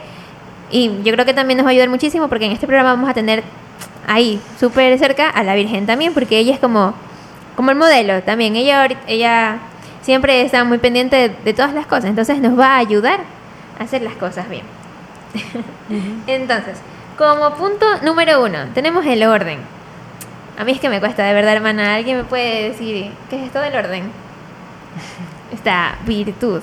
y 0.71 1.03
yo 1.03 1.13
creo 1.13 1.25
que 1.25 1.33
también 1.33 1.57
nos 1.57 1.65
va 1.65 1.69
a 1.69 1.71
ayudar 1.71 1.89
muchísimo 1.89 2.27
porque 2.27 2.45
en 2.45 2.51
este 2.51 2.65
programa 2.65 2.93
vamos 2.93 3.09
a 3.09 3.13
tener 3.13 3.43
ahí 4.07 4.39
súper 4.59 4.97
cerca 4.97 5.29
a 5.29 5.43
la 5.43 5.53
Virgen 5.53 5.85
también 5.85 6.13
porque 6.13 6.39
ella 6.39 6.53
es 6.53 6.59
como 6.59 6.93
como 7.55 7.71
el 7.71 7.77
modelo 7.77 8.21
también. 8.23 8.55
Ella 8.55 8.87
ella 9.07 9.59
siempre 10.05 10.41
está 10.41 10.63
muy 10.63 10.77
pendiente 10.77 11.15
de, 11.15 11.29
de 11.29 11.53
todas 11.53 11.73
las 11.73 11.87
cosas, 11.87 12.05
entonces 12.05 12.39
nos 12.39 12.57
va 12.57 12.75
a 12.75 12.77
ayudar 12.77 13.21
a 13.79 13.83
hacer 13.83 14.03
las 14.03 14.13
cosas 14.13 14.47
bien. 14.47 14.63
entonces, 16.27 16.77
como 17.17 17.55
punto 17.55 17.85
número 18.03 18.43
uno, 18.43 18.59
tenemos 18.75 19.03
el 19.07 19.23
orden. 19.23 19.57
A 20.59 20.63
mí 20.63 20.73
es 20.73 20.79
que 20.79 20.89
me 20.89 20.99
cuesta, 20.99 21.25
de 21.25 21.33
verdad, 21.33 21.55
hermana. 21.55 21.95
¿Alguien 21.95 22.17
me 22.17 22.23
puede 22.23 22.69
decir 22.69 23.11
qué 23.31 23.37
es 23.37 23.47
esto 23.47 23.59
del 23.59 23.75
orden? 23.75 24.03
Esta 25.51 25.97
virtud. 26.05 26.61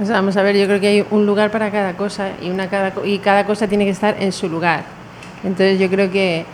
O 0.00 0.04
sea, 0.04 0.16
vamos 0.16 0.36
a 0.36 0.42
ver, 0.42 0.54
yo 0.56 0.66
creo 0.66 0.78
que 0.78 0.88
hay 0.88 1.06
un 1.10 1.24
lugar 1.24 1.50
para 1.50 1.70
cada 1.70 1.96
cosa 1.96 2.32
y, 2.42 2.50
una 2.50 2.68
cada, 2.68 2.92
y 3.04 3.18
cada 3.18 3.46
cosa 3.46 3.66
tiene 3.66 3.84
que 3.84 3.92
estar 3.92 4.14
en 4.20 4.30
su 4.30 4.48
lugar. 4.48 4.84
Entonces 5.42 5.78
yo 5.78 5.88
creo 5.88 6.10
que 6.10 6.44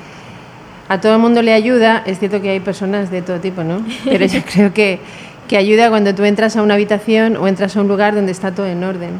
a 0.88 1.00
todo 1.00 1.14
el 1.14 1.18
mundo 1.18 1.42
le 1.42 1.52
ayuda, 1.52 2.02
es 2.06 2.18
cierto 2.18 2.40
que 2.40 2.50
hay 2.50 2.60
personas 2.60 3.10
de 3.10 3.22
todo 3.22 3.40
tipo, 3.40 3.62
¿no? 3.62 3.82
Pero 4.04 4.26
yo 4.26 4.42
creo 4.42 4.72
que, 4.72 5.00
que 5.50 5.56
ayuda 5.56 5.90
cuando 5.90 6.14
tú 6.14 6.24
entras 6.24 6.54
a 6.54 6.62
una 6.62 6.74
habitación 6.74 7.36
o 7.36 7.48
entras 7.48 7.76
a 7.76 7.80
un 7.80 7.88
lugar 7.88 8.14
donde 8.14 8.30
está 8.30 8.52
todo 8.52 8.66
en 8.66 8.84
orden. 8.84 9.10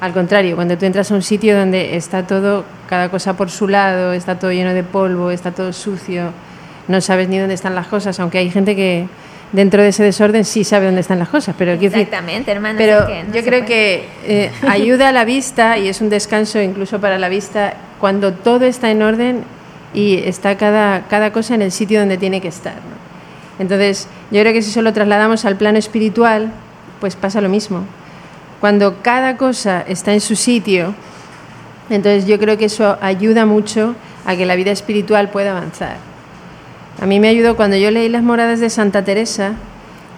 Al 0.00 0.12
contrario, 0.12 0.54
cuando 0.54 0.78
tú 0.78 0.86
entras 0.86 1.10
a 1.10 1.16
un 1.16 1.22
sitio 1.22 1.58
donde 1.58 1.96
está 1.96 2.24
todo, 2.28 2.64
cada 2.88 3.08
cosa 3.08 3.36
por 3.36 3.50
su 3.50 3.66
lado, 3.66 4.12
está 4.12 4.38
todo 4.38 4.52
lleno 4.52 4.72
de 4.72 4.84
polvo, 4.84 5.32
está 5.32 5.50
todo 5.50 5.72
sucio, 5.72 6.30
no 6.86 7.00
sabes 7.00 7.28
ni 7.28 7.38
dónde 7.38 7.54
están 7.54 7.74
las 7.74 7.88
cosas, 7.88 8.20
aunque 8.20 8.38
hay 8.38 8.50
gente 8.52 8.76
que 8.76 9.08
dentro 9.50 9.82
de 9.82 9.88
ese 9.88 10.04
desorden 10.04 10.44
sí 10.44 10.62
sabe 10.62 10.86
dónde 10.86 11.00
están 11.00 11.18
las 11.18 11.28
cosas. 11.28 11.56
Pero 11.58 11.72
Exactamente, 11.72 12.52
hermano. 12.52 12.78
Pero 12.78 13.00
es 13.00 13.06
que 13.06 13.24
no 13.24 13.34
yo 13.34 13.42
creo 13.42 13.64
puede. 13.64 13.64
que 13.64 14.04
eh, 14.26 14.52
ayuda 14.68 15.08
a 15.08 15.12
la 15.12 15.24
vista 15.24 15.76
y 15.76 15.88
es 15.88 16.00
un 16.00 16.08
descanso 16.08 16.62
incluso 16.62 17.00
para 17.00 17.18
la 17.18 17.28
vista 17.28 17.74
cuando 17.98 18.32
todo 18.32 18.64
está 18.64 18.92
en 18.92 19.02
orden 19.02 19.42
y 19.92 20.18
está 20.18 20.56
cada, 20.56 21.08
cada 21.08 21.32
cosa 21.32 21.56
en 21.56 21.62
el 21.62 21.72
sitio 21.72 21.98
donde 21.98 22.16
tiene 22.16 22.40
que 22.40 22.46
estar. 22.46 22.74
¿no? 22.74 23.07
Entonces, 23.58 24.08
yo 24.30 24.40
creo 24.40 24.52
que 24.52 24.62
si 24.62 24.70
solo 24.70 24.92
trasladamos 24.92 25.44
al 25.44 25.56
plano 25.56 25.78
espiritual, 25.78 26.52
pues 27.00 27.16
pasa 27.16 27.40
lo 27.40 27.48
mismo. 27.48 27.84
Cuando 28.60 29.02
cada 29.02 29.36
cosa 29.36 29.82
está 29.86 30.12
en 30.12 30.20
su 30.20 30.36
sitio, 30.36 30.94
entonces 31.90 32.26
yo 32.26 32.38
creo 32.38 32.58
que 32.58 32.66
eso 32.66 32.98
ayuda 33.00 33.46
mucho 33.46 33.94
a 34.26 34.36
que 34.36 34.46
la 34.46 34.56
vida 34.56 34.70
espiritual 34.70 35.30
pueda 35.30 35.52
avanzar. 35.52 35.96
A 37.00 37.06
mí 37.06 37.20
me 37.20 37.28
ayudó 37.28 37.56
cuando 37.56 37.76
yo 37.76 37.90
leí 37.90 38.08
las 38.08 38.22
moradas 38.22 38.60
de 38.60 38.70
Santa 38.70 39.04
Teresa, 39.04 39.52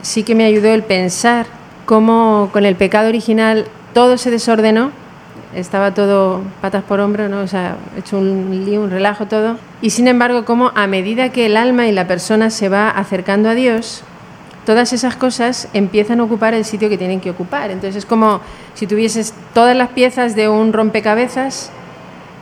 sí 0.03 0.23
que 0.23 0.35
me 0.35 0.45
ayudó 0.45 0.73
el 0.73 0.83
pensar 0.83 1.47
cómo 1.85 2.49
con 2.53 2.65
el 2.65 2.77
pecado 2.77 3.09
original 3.09 3.67
todo 3.93 4.17
se 4.17 4.31
desordenó, 4.31 4.93
estaba 5.55 5.95
todo 5.95 6.43
patas 6.61 6.85
por 6.85 7.01
hombro, 7.01 7.29
¿no? 7.29 7.41
o 7.41 7.47
sea, 7.47 7.77
hecho 7.97 8.19
un 8.19 8.65
lío, 8.65 8.83
un 8.83 8.91
relajo 8.91 9.27
todo, 9.27 9.57
y 9.83 9.91
sin 9.91 10.09
embargo 10.09 10.45
cómo 10.45 10.73
a 10.75 10.87
medida 10.87 11.31
que 11.31 11.47
el 11.47 11.57
alma 11.57 11.87
y 11.87 11.93
la 11.93 12.07
persona 12.07 12.51
se 12.51 12.69
va 12.69 12.91
acercando 12.91 13.49
a 13.49 13.55
Dios, 13.55 14.05
todas 14.65 14.93
esas 14.93 15.17
cosas 15.17 15.69
empiezan 15.73 16.21
a 16.21 16.25
ocupar 16.25 16.55
el 16.55 16.65
sitio 16.65 16.89
que 16.89 16.99
tienen 16.99 17.21
que 17.21 17.31
ocupar. 17.31 17.71
Entonces 17.71 17.97
es 17.97 18.07
como 18.07 18.41
si 18.75 18.87
tuvieses 18.87 19.35
todas 19.55 19.77
las 19.77 19.89
piezas 19.89 20.37
de 20.37 20.49
un 20.49 20.73
rompecabezas 20.73 21.71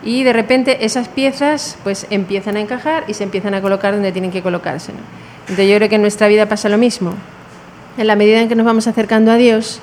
y 0.05 0.25
de 0.25 0.33
repente 0.33 0.85
esas 0.85 1.09
piezas 1.09 1.79
pues 1.83 2.07
empiezan 2.11 2.57
a 2.57 2.61
encajar 2.61 3.05
y 3.09 3.15
se 3.15 3.25
empiezan 3.25 3.55
a 3.55 3.63
colocar 3.63 3.95
donde 3.95 4.13
tienen 4.13 4.31
que 4.31 4.43
colocarse. 4.43 4.93
Entonces 5.43 5.69
yo 5.69 5.77
creo 5.77 5.89
que 5.89 5.95
en 5.95 6.03
nuestra 6.03 6.29
vida 6.29 6.47
pasa 6.47 6.69
lo 6.69 6.79
mismo. 6.79 7.15
En 7.97 8.07
la 8.07 8.15
medida 8.15 8.41
en 8.41 8.49
que 8.49 8.55
nos 8.55 8.67
vamos 8.67 8.87
acercando 8.87 9.33
a 9.33 9.37
Dios, 9.37 9.81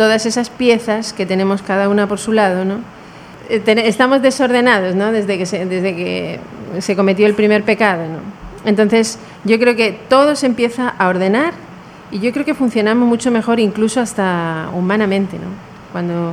todas 0.00 0.24
esas 0.24 0.48
piezas 0.48 1.12
que 1.12 1.26
tenemos 1.26 1.60
cada 1.60 1.90
una 1.90 2.06
por 2.08 2.18
su 2.18 2.32
lado, 2.32 2.64
¿no? 2.64 2.78
estamos 3.50 4.22
desordenados 4.22 4.94
¿no? 4.94 5.12
desde, 5.12 5.36
que 5.36 5.44
se, 5.44 5.66
desde 5.66 5.94
que 5.94 6.40
se 6.78 6.96
cometió 6.96 7.26
el 7.26 7.34
primer 7.34 7.64
pecado. 7.64 8.04
¿no? 8.04 8.20
entonces, 8.64 9.18
yo 9.44 9.58
creo 9.58 9.76
que 9.76 10.00
todo 10.08 10.36
se 10.36 10.46
empieza 10.46 10.88
a 10.88 11.08
ordenar 11.08 11.52
y 12.10 12.18
yo 12.20 12.32
creo 12.32 12.46
que 12.46 12.54
funcionamos 12.54 13.06
mucho 13.06 13.30
mejor 13.30 13.60
incluso 13.60 14.00
hasta 14.00 14.70
humanamente, 14.72 15.36
¿no? 15.36 15.50
Cuando, 15.92 16.32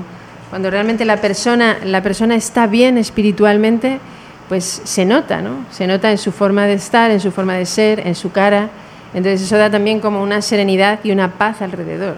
cuando 0.50 0.72
realmente 0.72 1.04
la 1.04 1.18
persona, 1.18 1.76
la 1.84 2.02
persona 2.02 2.36
está 2.36 2.68
bien 2.68 2.98
espiritualmente, 2.98 4.00
pues 4.48 4.64
se 4.86 5.04
nota, 5.04 5.42
¿no? 5.42 5.66
Se 5.72 5.88
nota 5.88 6.10
en 6.10 6.18
su 6.18 6.32
forma 6.32 6.68
de 6.68 6.76
estar, 6.76 7.12
en 7.12 7.20
su 7.20 7.34
forma 7.34 7.56
de 7.56 7.66
ser, 7.66 8.08
en 8.08 8.16
su 8.16 8.32
cara. 8.32 8.70
Entonces 9.14 9.42
eso 9.42 9.58
da 9.58 9.70
también 9.70 10.00
como 10.00 10.24
una 10.24 10.42
serenidad 10.42 11.00
y 11.04 11.12
una 11.12 11.34
paz 11.34 11.62
alrededor. 11.62 12.16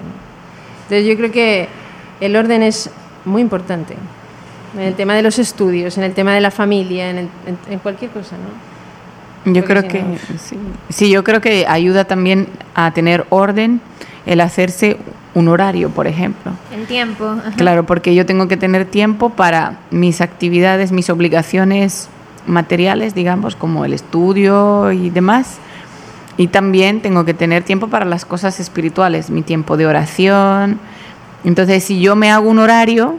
Entonces 0.89 1.05
yo 1.05 1.15
creo 1.17 1.31
que 1.31 1.67
el 2.19 2.35
orden 2.35 2.63
es 2.63 2.89
muy 3.23 3.43
importante. 3.43 3.93
En 4.73 4.81
el 4.81 4.95
tema 4.95 5.13
de 5.13 5.21
los 5.21 5.37
estudios, 5.37 5.99
en 5.99 6.03
el 6.03 6.13
tema 6.13 6.33
de 6.33 6.41
la 6.41 6.49
familia, 6.49 7.11
en, 7.11 7.29
en, 7.69 7.79
cualquier 7.79 8.09
cosa, 8.09 8.37
¿no? 8.37 9.53
Yo 9.53 9.63
creo 9.65 9.87
que 9.87 10.03
sí. 10.39 10.57
sí, 10.89 11.11
yo 11.11 11.23
creo 11.23 11.41
que 11.41 11.67
ayuda 11.67 12.05
también 12.05 12.47
a 12.73 12.91
tener 12.91 13.27
orden 13.29 13.81
el 14.25 14.41
hacerse 14.41 14.97
un 15.35 15.47
horario, 15.47 15.91
por 15.91 16.07
ejemplo. 16.07 16.53
El 16.75 16.87
tiempo. 16.87 17.35
Claro, 17.55 17.85
porque 17.85 18.15
yo 18.15 18.25
tengo 18.25 18.47
que 18.47 18.57
tener 18.57 18.85
tiempo 18.85 19.29
para 19.29 19.77
mis 19.91 20.21
actividades, 20.21 20.91
mis 20.91 21.11
obligaciones 21.11 22.09
materiales, 22.47 23.13
digamos, 23.13 23.55
como 23.55 23.85
el 23.85 23.93
estudio 23.93 24.91
y 24.91 25.11
demás. 25.11 25.59
Y 26.39 26.47
también 26.47 27.01
tengo 27.01 27.25
que 27.25 27.33
tener 27.33 27.63
tiempo 27.63 27.89
para 27.89 28.05
las 28.05 28.23
cosas 28.23 28.61
espirituales, 28.61 29.29
mi 29.29 29.41
tiempo 29.41 29.75
de 29.75 29.85
oración. 29.85 30.79
Entonces, 31.43 31.83
si 31.83 31.99
yo 31.99 32.15
me 32.15 32.31
hago 32.31 32.49
un 32.49 32.59
horario, 32.59 33.17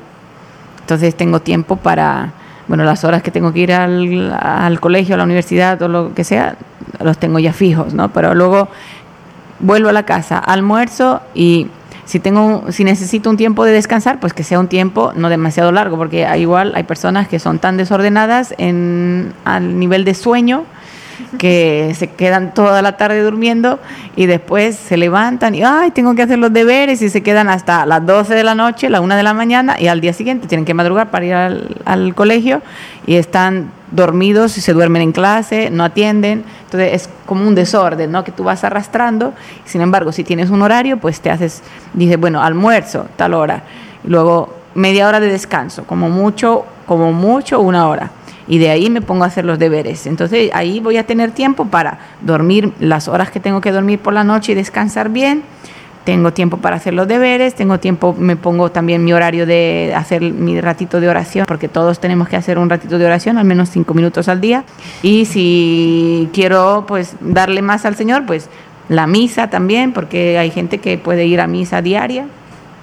entonces 0.80 1.14
tengo 1.14 1.40
tiempo 1.40 1.76
para, 1.76 2.32
bueno, 2.66 2.82
las 2.82 3.04
horas 3.04 3.22
que 3.22 3.30
tengo 3.30 3.52
que 3.52 3.58
ir 3.58 3.74
al, 3.74 4.32
al 4.32 4.80
colegio, 4.80 5.16
a 5.16 5.18
la 5.18 5.24
universidad 5.24 5.82
o 5.82 5.88
lo 5.88 6.14
que 6.14 6.24
sea, 6.24 6.56
los 6.98 7.18
tengo 7.18 7.38
ya 7.38 7.52
fijos, 7.52 7.92
¿no? 7.92 8.10
Pero 8.10 8.34
luego 8.34 8.68
vuelvo 9.58 9.90
a 9.90 9.92
la 9.92 10.04
casa, 10.06 10.38
almuerzo 10.38 11.20
y 11.34 11.66
si 12.06 12.20
tengo 12.20 12.64
si 12.70 12.84
necesito 12.84 13.28
un 13.28 13.36
tiempo 13.36 13.66
de 13.66 13.72
descansar, 13.72 14.18
pues 14.18 14.32
que 14.32 14.44
sea 14.44 14.58
un 14.58 14.68
tiempo 14.68 15.12
no 15.14 15.28
demasiado 15.28 15.72
largo, 15.72 15.98
porque 15.98 16.26
igual 16.38 16.72
hay 16.74 16.84
personas 16.84 17.28
que 17.28 17.38
son 17.38 17.58
tan 17.58 17.76
desordenadas 17.76 18.54
en 18.56 19.34
al 19.44 19.78
nivel 19.78 20.06
de 20.06 20.14
sueño 20.14 20.64
que 21.38 21.94
se 21.96 22.08
quedan 22.08 22.54
toda 22.54 22.82
la 22.82 22.96
tarde 22.96 23.22
durmiendo 23.22 23.78
y 24.16 24.26
después 24.26 24.76
se 24.76 24.96
levantan 24.96 25.54
y, 25.54 25.62
ay, 25.62 25.90
tengo 25.90 26.14
que 26.14 26.22
hacer 26.22 26.38
los 26.38 26.52
deberes 26.52 27.02
y 27.02 27.08
se 27.08 27.22
quedan 27.22 27.48
hasta 27.48 27.86
las 27.86 28.04
12 28.04 28.34
de 28.34 28.44
la 28.44 28.54
noche, 28.54 28.90
la 28.90 29.00
1 29.00 29.16
de 29.16 29.22
la 29.22 29.34
mañana 29.34 29.76
y 29.78 29.86
al 29.86 30.00
día 30.00 30.12
siguiente 30.12 30.48
tienen 30.48 30.64
que 30.64 30.74
madrugar 30.74 31.10
para 31.10 31.24
ir 31.24 31.34
al, 31.34 32.14
colegio 32.14 32.62
y 33.06 33.14
están 33.14 33.70
dormidos 33.92 34.58
y 34.58 34.60
se 34.60 34.72
duermen 34.72 35.02
en 35.02 35.12
clase, 35.12 35.70
no 35.70 35.84
atienden. 35.84 36.44
Entonces 36.64 36.92
es 36.92 37.10
como 37.26 37.46
un 37.46 37.54
desorden, 37.54 38.10
¿no? 38.10 38.24
Que 38.24 38.32
tú 38.32 38.44
vas 38.44 38.64
arrastrando. 38.64 39.32
Sin 39.64 39.80
embargo, 39.80 40.12
si 40.12 40.24
tienes 40.24 40.50
un 40.50 40.62
horario, 40.62 40.98
pues 40.98 41.20
te 41.20 41.30
haces, 41.30 41.62
dices, 41.94 42.18
bueno, 42.18 42.42
almuerzo, 42.42 43.06
tal 43.16 43.34
hora. 43.34 43.62
Y 44.04 44.08
luego 44.08 44.54
media 44.74 45.08
hora 45.08 45.20
de 45.20 45.28
descanso, 45.28 45.84
como 45.84 46.08
mucho, 46.08 46.64
como 46.90 47.12
mucho 47.12 47.60
una 47.60 47.86
hora 47.86 48.10
y 48.48 48.58
de 48.58 48.68
ahí 48.68 48.90
me 48.90 49.00
pongo 49.00 49.22
a 49.22 49.28
hacer 49.28 49.44
los 49.44 49.60
deberes. 49.60 50.08
Entonces 50.08 50.50
ahí 50.52 50.80
voy 50.80 50.96
a 50.96 51.06
tener 51.06 51.30
tiempo 51.30 51.66
para 51.66 52.00
dormir 52.20 52.72
las 52.80 53.06
horas 53.06 53.30
que 53.30 53.38
tengo 53.38 53.60
que 53.60 53.70
dormir 53.70 54.00
por 54.00 54.12
la 54.12 54.24
noche 54.24 54.50
y 54.50 54.54
descansar 54.56 55.08
bien. 55.08 55.44
Tengo 56.02 56.32
tiempo 56.32 56.56
para 56.56 56.74
hacer 56.74 56.92
los 56.94 57.06
deberes, 57.06 57.54
tengo 57.54 57.78
tiempo, 57.78 58.12
me 58.18 58.34
pongo 58.34 58.72
también 58.72 59.04
mi 59.04 59.12
horario 59.12 59.46
de 59.46 59.92
hacer 59.94 60.20
mi 60.20 60.60
ratito 60.60 60.98
de 61.00 61.08
oración, 61.08 61.44
porque 61.46 61.68
todos 61.68 62.00
tenemos 62.00 62.28
que 62.28 62.34
hacer 62.34 62.58
un 62.58 62.68
ratito 62.68 62.98
de 62.98 63.06
oración, 63.06 63.38
al 63.38 63.44
menos 63.44 63.68
cinco 63.68 63.94
minutos 63.94 64.26
al 64.26 64.40
día. 64.40 64.64
Y 65.00 65.26
si 65.26 66.28
quiero 66.32 66.86
pues 66.88 67.14
darle 67.20 67.62
más 67.62 67.84
al 67.84 67.94
Señor, 67.94 68.26
pues 68.26 68.48
la 68.88 69.06
misa 69.06 69.48
también, 69.48 69.92
porque 69.92 70.38
hay 70.38 70.50
gente 70.50 70.78
que 70.78 70.98
puede 70.98 71.24
ir 71.24 71.40
a 71.40 71.46
misa 71.46 71.82
diaria, 71.82 72.26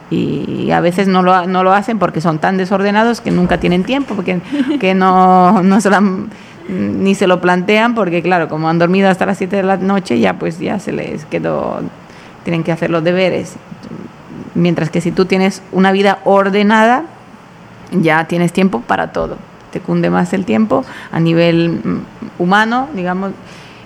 y 0.10 0.72
a 0.72 0.80
veces 0.80 1.08
no 1.08 1.22
lo, 1.22 1.48
no 1.48 1.64
lo 1.64 1.74
hacen 1.74 2.00
porque 2.00 2.22
son 2.22 2.40
tan 2.40 2.58
desordenados 2.58 3.20
que 3.20 3.32
nunca 3.32 3.60
tienen 3.60 3.84
tiempo, 3.84 4.16
porque 4.16 4.40
que 4.80 4.94
no, 4.94 5.62
no 5.64 5.82
se 5.82 5.90
ni 6.70 7.16
se 7.16 7.28
lo 7.28 7.40
plantean, 7.40 7.96
porque 7.96 8.22
claro, 8.22 8.50
como 8.50 8.70
han 8.70 8.78
dormido 8.78 9.10
hasta 9.10 9.26
las 9.26 9.38
7 9.38 9.56
de 9.56 9.64
la 9.64 9.78
noche, 9.78 10.20
ya 10.20 10.34
pues 10.34 10.60
ya 10.60 10.80
se 10.80 10.92
les 10.92 11.26
quedó, 11.26 11.80
tienen 12.44 12.64
que 12.64 12.72
hacer 12.72 12.90
los 12.90 13.04
deberes. 13.04 13.56
Mientras 14.54 14.90
que 14.90 15.02
si 15.02 15.12
tú 15.12 15.26
tienes 15.26 15.62
una 15.72 15.92
vida 15.92 16.20
ordenada, 16.26 17.04
ya 17.92 18.26
tienes 18.26 18.52
tiempo 18.52 18.82
para 18.82 19.14
todo. 19.14 19.38
Te 19.72 19.80
cunde 19.80 20.10
más 20.10 20.34
el 20.34 20.46
tiempo 20.46 20.84
a 21.12 21.20
nivel 21.20 21.82
mm, 21.84 22.42
humano, 22.42 22.90
digamos, 22.94 23.32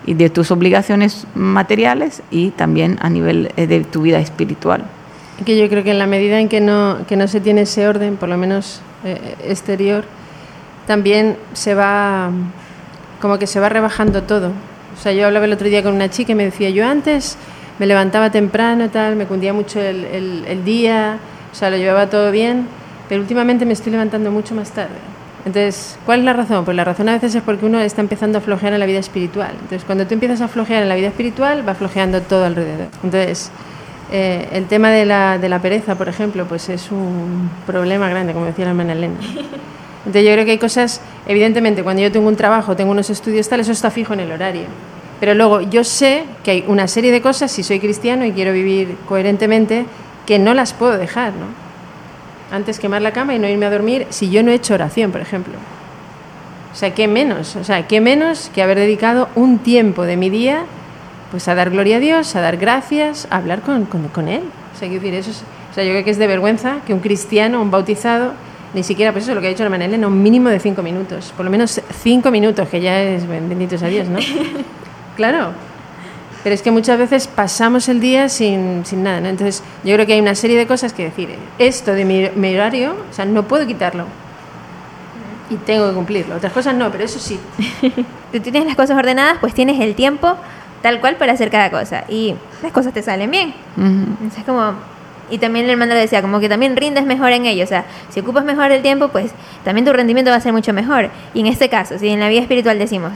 y 0.06 0.16
de 0.16 0.32
tus 0.32 0.50
obligaciones 0.50 1.28
materiales 1.36 2.24
y 2.32 2.50
también 2.50 2.98
a 3.01 3.10
nivel 3.10 3.51
eh, 3.58 3.68
de 3.68 3.84
tu 3.84 4.01
vida 4.01 4.20
espiritual 4.20 4.86
que 5.45 5.57
yo 5.57 5.69
creo 5.69 5.83
que 5.83 5.91
en 5.91 6.00
la 6.00 6.07
medida 6.07 6.39
en 6.39 6.50
que 6.50 6.62
no, 6.62 7.00
que 7.07 7.15
no 7.15 7.27
se 7.27 7.39
tiene 7.41 7.62
ese 7.62 7.88
orden, 7.88 8.17
por 8.17 8.29
lo 8.29 8.38
menos 8.38 8.81
eh, 9.03 9.36
exterior, 9.43 10.03
también 10.88 11.38
se 11.53 11.75
va, 11.75 12.29
como 13.21 13.39
que 13.39 13.48
se 13.48 13.60
va 13.60 13.69
rebajando 13.69 14.24
todo. 14.24 14.51
O 14.98 15.01
sea, 15.01 15.12
yo 15.13 15.25
hablaba 15.25 15.45
el 15.45 15.53
otro 15.53 15.67
día 15.67 15.83
con 15.83 15.93
una 15.93 16.10
chica 16.10 16.33
y 16.33 16.36
me 16.36 16.45
decía, 16.45 16.69
yo 16.69 16.86
antes 16.86 17.38
me 17.79 17.86
levantaba 17.86 18.29
temprano, 18.29 18.89
tal, 18.89 19.15
me 19.15 19.25
cundía 19.25 19.53
mucho 19.53 19.79
el, 19.79 20.05
el, 20.48 20.63
día, 20.63 21.17
o 21.51 21.55
sea, 21.55 21.69
lo 21.69 21.77
llevaba 21.77 22.07
todo 22.10 22.31
bien, 22.31 22.67
pero 23.10 23.21
últimamente 23.21 23.65
me 23.65 23.74
estoy 23.74 23.91
levantando 23.91 24.31
mucho 24.31 24.53
más 24.53 24.71
tarde. 24.71 25.00
Entonces, 25.45 25.98
¿cuál 26.05 26.19
es 26.19 26.25
la 26.25 26.33
razón? 26.33 26.63
Pues 26.65 26.77
la 26.77 26.83
razón 26.83 27.10
a 27.10 27.13
veces 27.13 27.33
es 27.33 27.41
porque 27.41 27.65
uno 27.65 27.79
está 27.79 28.01
empezando 28.01 28.38
a 28.38 28.41
flojear 28.41 28.74
en 28.74 28.79
la 28.79 28.86
vida 28.86 29.00
espiritual. 29.00 29.51
Entonces, 29.53 29.83
cuando 29.83 30.05
tú 30.05 30.13
empiezas 30.13 30.41
a 30.41 30.48
flojear 30.48 30.83
en 30.83 30.89
la 30.89 30.95
vida 30.95 31.07
espiritual, 31.07 31.67
va 31.67 31.74
flojeando 31.74 32.21
todo 32.21 32.45
alrededor. 32.45 32.89
Entonces, 33.03 33.50
eh, 34.12 34.50
el 34.51 34.65
tema 34.65 34.91
de 34.91 35.06
la, 35.06 35.38
de 35.38 35.48
la 35.48 35.62
pereza, 35.62 35.96
por 35.96 36.10
ejemplo, 36.10 36.46
pues 36.46 36.68
es 36.70 36.91
un 36.91 37.50
problema 37.65 38.10
grande, 38.10 38.34
como 38.34 38.46
decía 38.46 38.65
la 38.65 38.72
hermana 38.72 38.94
Elena. 38.94 39.15
Entonces 40.06 40.25
yo 40.25 40.34
creo 40.34 40.46
que 40.46 40.51
hay 40.51 40.58
cosas, 40.58 41.00
evidentemente, 41.27 41.84
cuando 41.84 42.01
yo 42.01 42.12
tengo 42.12 42.27
un 42.27 42.36
trabajo, 42.36 42.75
tengo 42.75 42.91
unos 42.91 43.10
estudios 43.10 43.48
tal, 43.48 43.60
eso 43.60 43.72
está 43.72 43.89
fijo 43.89 44.13
en 44.13 44.22
el 44.22 44.32
horario. 44.32 44.65
Pero 45.20 45.36
luego 45.36 45.62
yo 45.62 45.84
sé 45.84 46.24
que 46.44 46.51
hay 46.51 46.65
una 46.68 46.88
serie 46.88 47.12
de 47.12 47.22
cosas, 47.22 47.51
si 47.51 47.63
soy 47.63 47.80
cristiano 47.80 48.25
y 48.25 48.32
quiero 48.32 48.51
vivir 48.51 48.98
coherentemente, 49.08 49.86
que 50.25 50.39
no 50.39 50.53
las 50.53 50.74
puedo 50.74 50.98
dejar, 50.98 51.34
¿no? 51.34 51.46
Antes 52.51 52.80
quemar 52.80 53.01
la 53.01 53.13
cama 53.13 53.36
y 53.36 53.39
no 53.39 53.48
irme 53.48 53.68
a 53.68 53.70
dormir 53.70 54.08
si 54.10 54.30
yo 54.30 54.44
no 54.44 54.51
he 54.51 54.56
hecho 54.56 54.74
oración, 54.74 55.12
por 55.12 55.22
ejemplo. 55.22 55.53
O 56.74 56.75
sea, 56.75 56.94
¿qué 56.94 57.08
menos? 57.08 57.56
O 57.56 57.63
sea, 57.63 57.88
¿qué 57.88 58.01
menos 58.01 58.50
que 58.53 58.62
haber 58.63 58.80
dedicado 58.80 59.30
un 59.36 59.60
tiempo 59.60 60.03
de 60.03 60.18
mi 60.18 60.30
día 60.30 60.65
pues 61.31 61.47
a 61.47 61.55
dar 61.55 61.71
gloria 61.71 61.97
a 61.97 62.00
Dios, 62.00 62.35
a 62.35 62.41
dar 62.41 62.57
gracias, 62.57 63.27
a 63.31 63.38
hablar 63.38 63.61
con, 63.61 63.85
con, 63.85 64.27
Él. 64.27 64.43
O 64.75 64.77
sea, 64.77 64.89
decir, 64.89 65.13
eso 65.13 65.31
o 65.71 65.73
sea, 65.73 65.85
yo 65.85 65.91
creo 65.91 66.03
que 66.03 66.11
es 66.11 66.17
de 66.17 66.27
vergüenza 66.27 66.79
que 66.85 66.93
un 66.93 67.00
cristiano, 67.00 67.61
un 67.61 67.71
bautizado, 67.71 68.33
ni 68.73 68.83
siquiera, 68.83 69.13
pues 69.13 69.23
eso, 69.23 69.33
lo 69.33 69.39
que 69.39 69.47
ha 69.47 69.50
dicho 69.50 69.63
la 69.63 69.69
Manelena, 69.69 70.05
un 70.07 70.21
mínimo 70.21 70.50
de 70.50 70.59
cinco 70.59 70.83
minutos, 70.83 71.33
por 71.35 71.45
lo 71.45 71.51
menos 71.51 71.81
cinco 72.03 72.29
minutos, 72.29 72.67
que 72.67 72.81
ya 72.81 73.01
es 73.01 73.25
benditos 73.25 73.81
a 73.81 73.88
Dios, 73.88 74.07
¿no? 74.09 74.19
claro. 75.15 75.53
Pero 76.43 76.55
es 76.55 76.61
que 76.61 76.71
muchas 76.71 76.97
veces 76.97 77.27
pasamos 77.27 77.88
el 77.88 78.01
día 78.01 78.27
sin, 78.27 78.85
sin 78.85 79.03
nada, 79.03 79.21
¿no? 79.21 79.29
Entonces, 79.29 79.63
yo 79.83 79.93
creo 79.93 80.05
que 80.05 80.13
hay 80.13 80.19
una 80.19 80.35
serie 80.35 80.57
de 80.57 80.67
cosas 80.67 80.91
que 80.91 81.03
decir, 81.05 81.35
esto 81.57 81.93
de 81.93 82.03
mi, 82.03 82.29
mi 82.35 82.53
horario, 82.55 82.95
o 83.09 83.13
sea, 83.13 83.25
no 83.25 83.43
puedo 83.43 83.65
quitarlo. 83.65 84.05
Y 85.50 85.55
tengo 85.55 85.88
que 85.89 85.95
cumplirlo. 85.95 86.35
Otras 86.35 86.51
cosas 86.51 86.75
no, 86.75 86.91
pero 86.91 87.03
eso 87.03 87.19
sí. 87.19 87.39
Tú 88.31 88.39
tienes 88.39 88.65
las 88.65 88.75
cosas 88.75 88.97
ordenadas, 88.97 89.38
pues 89.39 89.53
tienes 89.53 89.79
el 89.79 89.95
tiempo 89.95 90.35
tal 90.81 91.00
cual 91.00 91.15
para 91.15 91.33
hacer 91.33 91.50
cada 91.50 91.69
cosa. 91.69 92.03
Y 92.09 92.35
las 92.61 92.71
cosas 92.71 92.93
te 92.93 93.01
salen 93.01 93.31
bien. 93.31 93.53
es 94.38 94.43
como, 94.43 94.73
y 95.29 95.38
también 95.38 95.65
el 95.65 95.71
hermano 95.71 95.93
le 95.93 96.01
decía, 96.01 96.21
como 96.21 96.39
que 96.39 96.50
también 96.50 96.75
rindes 96.75 97.05
mejor 97.05 97.31
en 97.31 97.45
ello. 97.45 97.63
O 97.63 97.67
sea, 97.67 97.85
si 98.09 98.19
ocupas 98.19 98.43
mejor 98.43 98.71
el 98.71 98.81
tiempo, 98.81 99.07
pues 99.07 99.31
también 99.63 99.85
tu 99.85 99.93
rendimiento 99.93 100.29
va 100.29 100.38
a 100.38 100.41
ser 100.41 100.53
mucho 100.53 100.73
mejor. 100.73 101.09
Y 101.33 101.39
en 101.39 101.47
este 101.47 101.69
caso, 101.69 101.97
si 101.97 102.09
en 102.09 102.19
la 102.19 102.29
vida 102.29 102.41
espiritual 102.41 102.77
decimos 102.77 103.13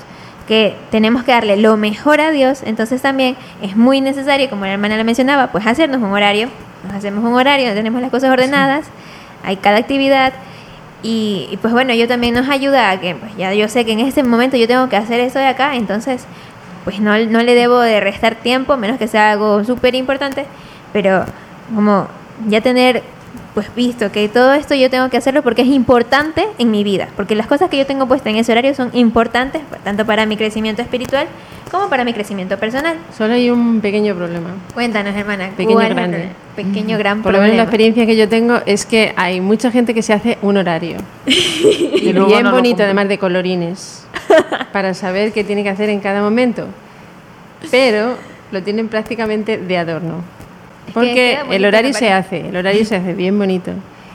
que 0.48 0.76
tenemos 0.92 1.24
que 1.24 1.32
darle 1.32 1.58
lo 1.58 1.76
mejor 1.76 2.22
a 2.22 2.32
Dios, 2.32 2.62
entonces 2.64 3.02
también 3.02 3.36
es 3.62 3.76
muy 3.76 4.00
necesario, 4.00 4.50
como 4.50 4.66
la 4.66 4.74
hermana 4.74 4.96
le 4.96 5.04
mencionaba, 5.04 5.48
pues 5.48 5.66
hacernos 5.66 6.02
un 6.02 6.12
horario. 6.12 6.50
Nos 6.86 6.94
hacemos 6.94 7.24
un 7.24 7.34
horario, 7.34 7.74
tenemos 7.74 8.02
las 8.02 8.12
cosas 8.12 8.32
ordenadas, 8.32 8.86
hay 9.44 9.58
cada 9.58 9.78
actividad. 9.78 10.34
Y, 11.04 11.60
pues 11.62 11.74
bueno, 11.74 11.94
yo 11.94 12.08
también 12.08 12.34
nos 12.34 12.50
ayuda 12.50 12.90
a 12.90 13.00
que, 13.00 13.14
pues 13.16 13.36
ya 13.38 13.54
yo 13.54 13.68
sé 13.68 13.86
que 13.86 13.92
en 13.92 14.00
este 14.00 14.24
momento 14.24 14.58
yo 14.58 14.68
tengo 14.68 14.90
que 14.90 14.98
hacer 14.98 15.20
eso 15.20 15.38
de 15.38 15.48
acá, 15.48 15.76
entonces 15.76 16.26
pues 16.86 17.02
no, 17.02 17.18
no 17.18 17.44
le 17.44 17.56
debo 17.56 17.80
de 17.80 18.00
restar 18.00 18.36
tiempo, 18.36 18.78
menos 18.78 18.98
que 18.98 19.08
sea 19.08 19.32
algo 19.32 19.64
súper 19.66 19.96
importante, 19.96 20.46
pero 20.94 21.26
como 21.74 22.08
ya 22.48 22.62
tener 22.62 23.04
pues 23.56 23.74
visto 23.74 24.12
que 24.12 24.28
todo 24.28 24.54
esto 24.54 24.76
yo 24.76 24.90
tengo 24.90 25.10
que 25.10 25.18
hacerlo 25.18 25.42
porque 25.42 25.62
es 25.62 25.70
importante 25.70 26.46
en 26.58 26.72
mi 26.72 26.84
vida, 26.84 27.08
porque 27.16 27.36
las 27.36 27.48
cosas 27.48 27.70
que 27.70 27.78
yo 27.78 27.86
tengo 27.86 28.06
puestas 28.06 28.32
en 28.34 28.38
ese 28.38 28.52
horario 28.52 28.76
son 28.76 28.90
importantes 28.94 29.62
tanto 29.84 30.06
para 30.06 30.26
mi 30.26 30.36
crecimiento 30.36 30.82
espiritual 30.82 31.28
como 31.72 31.90
para 31.90 32.04
mi 32.04 32.14
crecimiento 32.14 32.58
personal. 32.58 32.98
Solo 33.18 33.34
hay 33.34 33.50
un 33.50 33.80
pequeño 33.82 34.14
problema. 34.14 34.50
Cuéntanos, 34.74 35.16
hermana. 35.16 35.52
Pequeño 35.58 35.78
grande. 35.78 36.30
Pequeño 36.56 36.98
gran 36.98 37.24
Por 37.24 37.34
lo 37.34 37.42
menos 37.42 37.56
la 37.56 37.64
experiencia 37.64 38.06
que 38.06 38.16
yo 38.16 38.30
tengo 38.30 38.60
es 38.66 38.86
que 38.86 39.14
hay 39.16 39.42
mucha 39.42 39.72
gente 39.72 39.94
que 39.94 40.02
se 40.02 40.14
hace 40.14 40.38
un 40.42 40.58
horario. 40.58 40.98
y 41.26 42.14
bien 42.14 42.52
bonito, 42.52 42.84
además 42.84 43.08
de 43.08 43.18
colorines, 43.18 44.05
para 44.72 44.94
saber 44.94 45.32
qué 45.32 45.44
tiene 45.44 45.64
que 45.64 45.70
hacer 45.70 45.90
en 45.90 46.00
cada 46.00 46.22
momento. 46.22 46.68
pero 47.72 48.18
lo 48.52 48.62
tienen 48.64 48.88
prácticamente 48.88 49.58
de 49.58 49.78
adorno. 49.78 50.24
Es 50.88 50.94
que 50.94 51.00
Porque 51.00 51.40
el 51.52 51.66
horario 51.66 51.94
se 51.94 52.12
hace, 52.12 52.48
el 52.50 52.56
horario 52.56 52.86
se 52.86 52.96
hace 52.96 53.14
bien 53.14 53.38
bonito. 53.38 53.72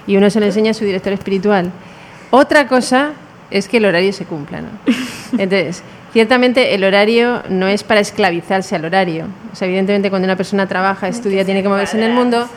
Y 0.06 0.16
uno 0.16 0.30
se 0.30 0.40
lo 0.40 0.46
enseña 0.46 0.70
a 0.70 0.74
su 0.74 0.84
director 0.84 1.12
espiritual. 1.12 1.70
Otra 2.30 2.66
cosa 2.68 3.12
es 3.50 3.68
que 3.68 3.78
el 3.78 3.84
horario 3.84 4.12
se 4.12 4.24
cumpla, 4.24 4.60
¿no? 4.60 4.68
Entonces, 5.32 5.82
ciertamente 6.12 6.74
el 6.74 6.84
horario 6.84 7.42
no 7.48 7.66
es 7.66 7.82
para 7.82 8.00
esclavizarse 8.00 8.76
al 8.76 8.84
horario. 8.84 9.26
O 9.52 9.56
sea, 9.56 9.66
evidentemente 9.66 10.10
cuando 10.10 10.26
una 10.26 10.36
persona 10.36 10.66
trabaja, 10.66 11.08
estudia, 11.08 11.44
tiene 11.44 11.62
que 11.62 11.68
moverse 11.68 11.96
en 11.96 12.04
el 12.04 12.12
mundo, 12.12 12.48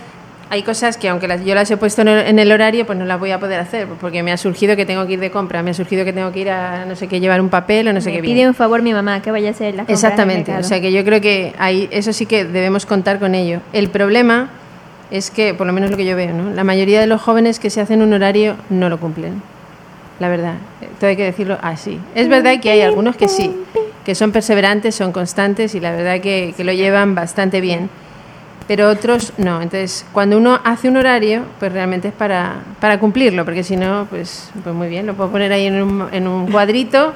hay 0.54 0.62
cosas 0.62 0.98
que 0.98 1.10
aunque 1.10 1.28
las- 1.28 1.44
yo 1.44 1.56
las 1.56 1.72
he 1.72 1.78
puesto 1.78 2.04
en 2.04 2.38
el, 2.38 2.52
horario, 2.52 2.86
pues 2.86 2.96
no 3.00 3.06
las 3.06 3.20
voy 3.20 3.32
a 3.32 3.40
poder 3.40 3.60
hacer, 3.60 3.88
porque 4.00 4.22
me 4.22 4.32
ha 4.32 4.38
surgido 4.38 4.76
que 4.76 4.86
tengo 4.86 5.08
que 5.08 5.14
ir 5.14 5.20
de 5.20 5.32
compra, 5.32 5.64
me 5.64 5.72
ha 5.72 5.74
surgido 5.74 6.06
que 6.06 6.14
tengo 6.14 6.32
que 6.32 6.42
ir 6.42 6.52
a 6.52 6.86
no 6.86 6.96
sé 6.96 7.08
qué, 7.08 7.20
llevar 7.20 7.42
un 7.42 7.50
papel 7.50 7.88
o 7.88 7.94
no 7.94 8.02
sé 8.02 8.12
Me 8.12 8.18
qué. 8.18 8.22
pide 8.22 8.34
bien. 8.36 8.50
un 8.50 8.54
favor 8.54 8.84
mi 8.84 8.94
mamá 8.94 9.20
que 9.24 9.32
vaya 9.32 9.48
a 9.48 9.52
hacer 9.52 9.74
las 9.74 9.88
compras 9.88 10.04
Exactamente, 10.04 10.56
o 10.56 10.62
sea 10.62 10.80
que 10.80 10.92
yo 10.92 11.04
creo 11.04 11.22
que 11.22 11.56
ahí, 11.58 11.90
eso 11.92 12.14
sí 12.14 12.28
que 12.28 12.46
debemos 12.46 12.86
contar 12.86 13.18
con 13.18 13.34
ello. 13.34 13.62
El 13.74 13.90
problema 13.90 14.52
es 15.10 15.32
que, 15.32 15.56
por 15.56 15.66
lo 15.66 15.74
menos 15.74 15.90
lo 15.90 15.98
que 15.98 16.06
yo 16.06 16.16
veo, 16.16 16.34
¿no? 16.34 16.52
la 16.54 16.64
mayoría 16.64 17.02
de 17.02 17.08
los 17.08 17.20
jóvenes 17.20 17.58
que 17.60 17.72
se 17.72 17.82
hacen 17.82 18.04
un 18.04 18.14
horario 18.14 18.56
no 18.70 18.90
lo 18.90 19.00
cumplen. 19.00 19.42
La 20.20 20.30
verdad, 20.30 20.54
todo 21.00 21.10
hay 21.10 21.16
que 21.16 21.24
decirlo 21.24 21.58
así. 21.64 22.00
Es 22.14 22.28
verdad 22.30 22.60
que 22.62 22.70
hay 22.70 22.82
algunos 22.82 23.16
que 23.16 23.28
sí, 23.28 23.52
que 24.06 24.14
son 24.14 24.32
perseverantes, 24.32 24.94
son 24.94 25.12
constantes 25.12 25.74
y 25.74 25.80
la 25.80 25.92
verdad 25.92 26.22
que, 26.22 26.54
que 26.56 26.64
lo 26.64 26.74
llevan 26.74 27.16
bastante 27.16 27.60
bien, 27.60 27.90
pero 28.68 28.90
otros 28.90 29.34
no. 29.38 29.62
Entonces, 29.62 30.06
cuando 30.14 30.38
uno 30.38 30.60
hace 30.64 30.90
un 30.90 30.98
horario, 30.98 31.44
pues 31.60 31.72
realmente 31.72 32.10
es 32.10 32.14
para, 32.14 32.62
para 32.80 33.00
cumplirlo, 33.00 33.46
porque 33.46 33.64
si 33.64 33.76
no, 33.76 34.08
pues, 34.10 34.52
pues 34.64 34.76
muy 34.76 34.88
bien, 34.88 35.06
lo 35.06 35.14
puedo 35.14 35.32
poner 35.32 35.52
ahí 35.52 35.66
en 35.66 35.82
un, 35.82 36.08
en 36.12 36.28
un 36.28 36.52
cuadrito 36.52 37.14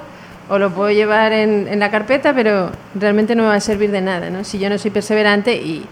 o 0.50 0.58
lo 0.58 0.72
puedo 0.72 0.92
llevar 0.92 1.34
en, 1.34 1.68
en 1.68 1.80
la 1.80 1.92
carpeta, 1.92 2.34
pero 2.34 2.72
realmente 2.96 3.36
no 3.36 3.44
me 3.44 3.50
va 3.50 3.56
a 3.56 3.60
servir 3.60 3.92
de 3.92 4.02
nada, 4.02 4.30
¿no? 4.30 4.44
Si 4.44 4.60
yo 4.60 4.70
no 4.70 4.78
soy 4.78 4.92
perseverante 4.92 5.56
y 5.56 5.86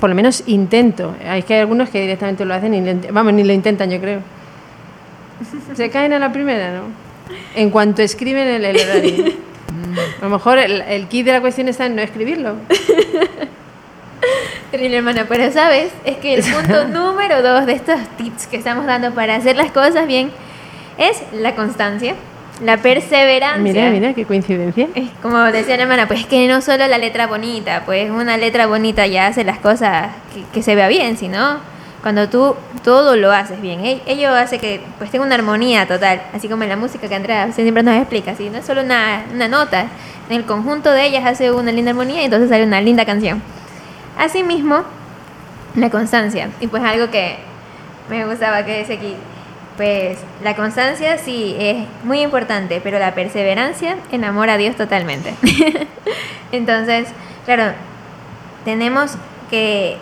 por 0.00 0.10
lo 0.10 0.16
menos 0.16 0.42
intento. 0.46 1.14
Hay 1.26 1.42
que 1.42 1.54
hay 1.54 1.60
algunos 1.60 1.88
que 1.88 2.00
directamente 2.00 2.44
lo 2.44 2.54
hacen 2.54 2.74
y 2.74 2.80
lo 2.80 3.12
vamos, 3.12 3.32
ni 3.32 3.44
lo 3.44 3.52
intentan, 3.52 3.90
yo 3.90 4.00
creo. 4.00 4.20
Se 5.74 5.90
caen 5.90 6.12
a 6.12 6.18
la 6.18 6.32
primera, 6.32 6.72
¿no? 6.72 6.82
En 7.54 7.70
cuanto 7.70 8.02
escriben 8.02 8.46
el, 8.46 8.64
el 8.64 8.76
horario. 8.76 9.24
A 10.20 10.24
lo 10.24 10.30
mejor 10.30 10.58
el, 10.58 10.82
el 10.82 11.08
kit 11.08 11.26
de 11.26 11.32
la 11.32 11.40
cuestión 11.40 11.68
está 11.68 11.86
en 11.86 11.96
no 11.96 12.02
escribirlo. 12.02 12.54
Terrible, 14.70 14.96
hermana, 14.98 15.26
pero 15.28 15.52
sabes, 15.52 15.92
es 16.04 16.16
que 16.18 16.34
el 16.34 16.42
punto 16.52 16.86
número 16.88 17.42
dos 17.42 17.66
de 17.66 17.72
estos 17.74 18.00
tips 18.16 18.46
que 18.46 18.56
estamos 18.56 18.86
dando 18.86 19.12
para 19.12 19.36
hacer 19.36 19.56
las 19.56 19.70
cosas 19.70 20.06
bien 20.06 20.30
es 20.98 21.22
la 21.32 21.54
constancia, 21.54 22.14
la 22.62 22.76
perseverancia. 22.78 23.60
Mira, 23.62 23.90
mira, 23.90 24.14
qué 24.14 24.24
coincidencia. 24.24 24.88
Es 24.94 25.08
como 25.22 25.38
decía 25.44 25.76
la 25.76 25.82
hermana, 25.84 26.06
pues 26.08 26.26
que 26.26 26.46
no 26.48 26.60
solo 26.60 26.86
la 26.86 26.98
letra 26.98 27.26
bonita, 27.26 27.82
pues 27.84 28.10
una 28.10 28.36
letra 28.36 28.66
bonita 28.66 29.06
ya 29.06 29.26
hace 29.28 29.44
las 29.44 29.58
cosas 29.58 30.08
que, 30.32 30.42
que 30.52 30.62
se 30.62 30.74
vea 30.74 30.88
bien, 30.88 31.16
sino 31.16 31.58
cuando 32.02 32.28
tú 32.28 32.54
todo 32.84 33.16
lo 33.16 33.32
haces 33.32 33.60
bien. 33.60 33.84
E- 33.84 34.02
Ello 34.06 34.30
hace 34.34 34.58
que 34.58 34.80
pues 34.98 35.10
tenga 35.10 35.24
una 35.24 35.34
armonía 35.36 35.86
total, 35.86 36.20
así 36.32 36.48
como 36.48 36.62
en 36.64 36.68
la 36.68 36.76
música 36.76 37.08
que 37.08 37.14
Andrea 37.14 37.50
siempre 37.52 37.82
nos 37.82 37.96
explica, 37.96 38.32
así 38.32 38.50
no 38.50 38.58
es 38.58 38.66
solo 38.66 38.82
una, 38.82 39.24
una 39.32 39.48
nota, 39.48 39.86
en 40.28 40.36
el 40.36 40.44
conjunto 40.44 40.90
de 40.90 41.06
ellas 41.06 41.24
hace 41.26 41.50
una 41.50 41.72
linda 41.72 41.90
armonía 41.92 42.22
y 42.22 42.24
entonces 42.26 42.48
sale 42.50 42.64
una 42.64 42.80
linda 42.80 43.04
canción. 43.04 43.42
Asimismo, 44.24 44.84
la 45.76 45.90
constancia, 45.90 46.48
y 46.58 46.66
pues 46.66 46.82
algo 46.82 47.10
que 47.10 47.36
me 48.08 48.24
gustaba 48.24 48.64
que 48.64 48.78
dice 48.78 48.94
aquí, 48.94 49.16
pues 49.76 50.16
la 50.42 50.56
constancia 50.56 51.18
sí 51.18 51.54
es 51.58 51.84
muy 52.04 52.22
importante, 52.22 52.80
pero 52.82 52.98
la 52.98 53.14
perseverancia 53.14 53.96
enamora 54.12 54.54
a 54.54 54.56
Dios 54.56 54.76
totalmente. 54.76 55.34
Entonces, 56.52 57.08
claro, 57.44 57.74
tenemos 58.64 59.16
que 59.50 59.98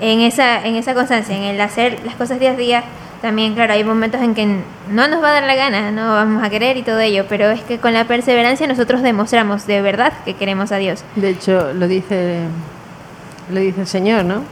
en 0.00 0.20
esa, 0.20 0.64
en 0.66 0.76
esa 0.76 0.94
constancia, 0.94 1.36
en 1.36 1.42
el 1.42 1.60
hacer 1.60 2.00
las 2.06 2.14
cosas 2.14 2.40
día 2.40 2.52
a 2.52 2.56
día, 2.56 2.84
también, 3.20 3.52
claro, 3.52 3.74
hay 3.74 3.84
momentos 3.84 4.22
en 4.22 4.34
que 4.34 4.46
no 4.90 5.08
nos 5.08 5.22
va 5.22 5.28
a 5.28 5.32
dar 5.32 5.42
la 5.42 5.56
gana, 5.56 5.90
no 5.90 6.14
vamos 6.14 6.42
a 6.42 6.48
querer 6.48 6.78
y 6.78 6.82
todo 6.82 7.00
ello, 7.00 7.26
pero 7.28 7.50
es 7.50 7.60
que 7.60 7.78
con 7.78 7.92
la 7.92 8.04
perseverancia 8.04 8.66
nosotros 8.66 9.02
demostramos 9.02 9.66
de 9.66 9.82
verdad 9.82 10.14
que 10.24 10.32
queremos 10.34 10.72
a 10.72 10.78
Dios. 10.78 11.04
De 11.16 11.28
hecho, 11.28 11.74
lo 11.74 11.86
dice, 11.86 12.46
lo 13.50 13.60
dice 13.60 13.82
el 13.82 13.86
Señor, 13.86 14.24
¿no? 14.24 14.42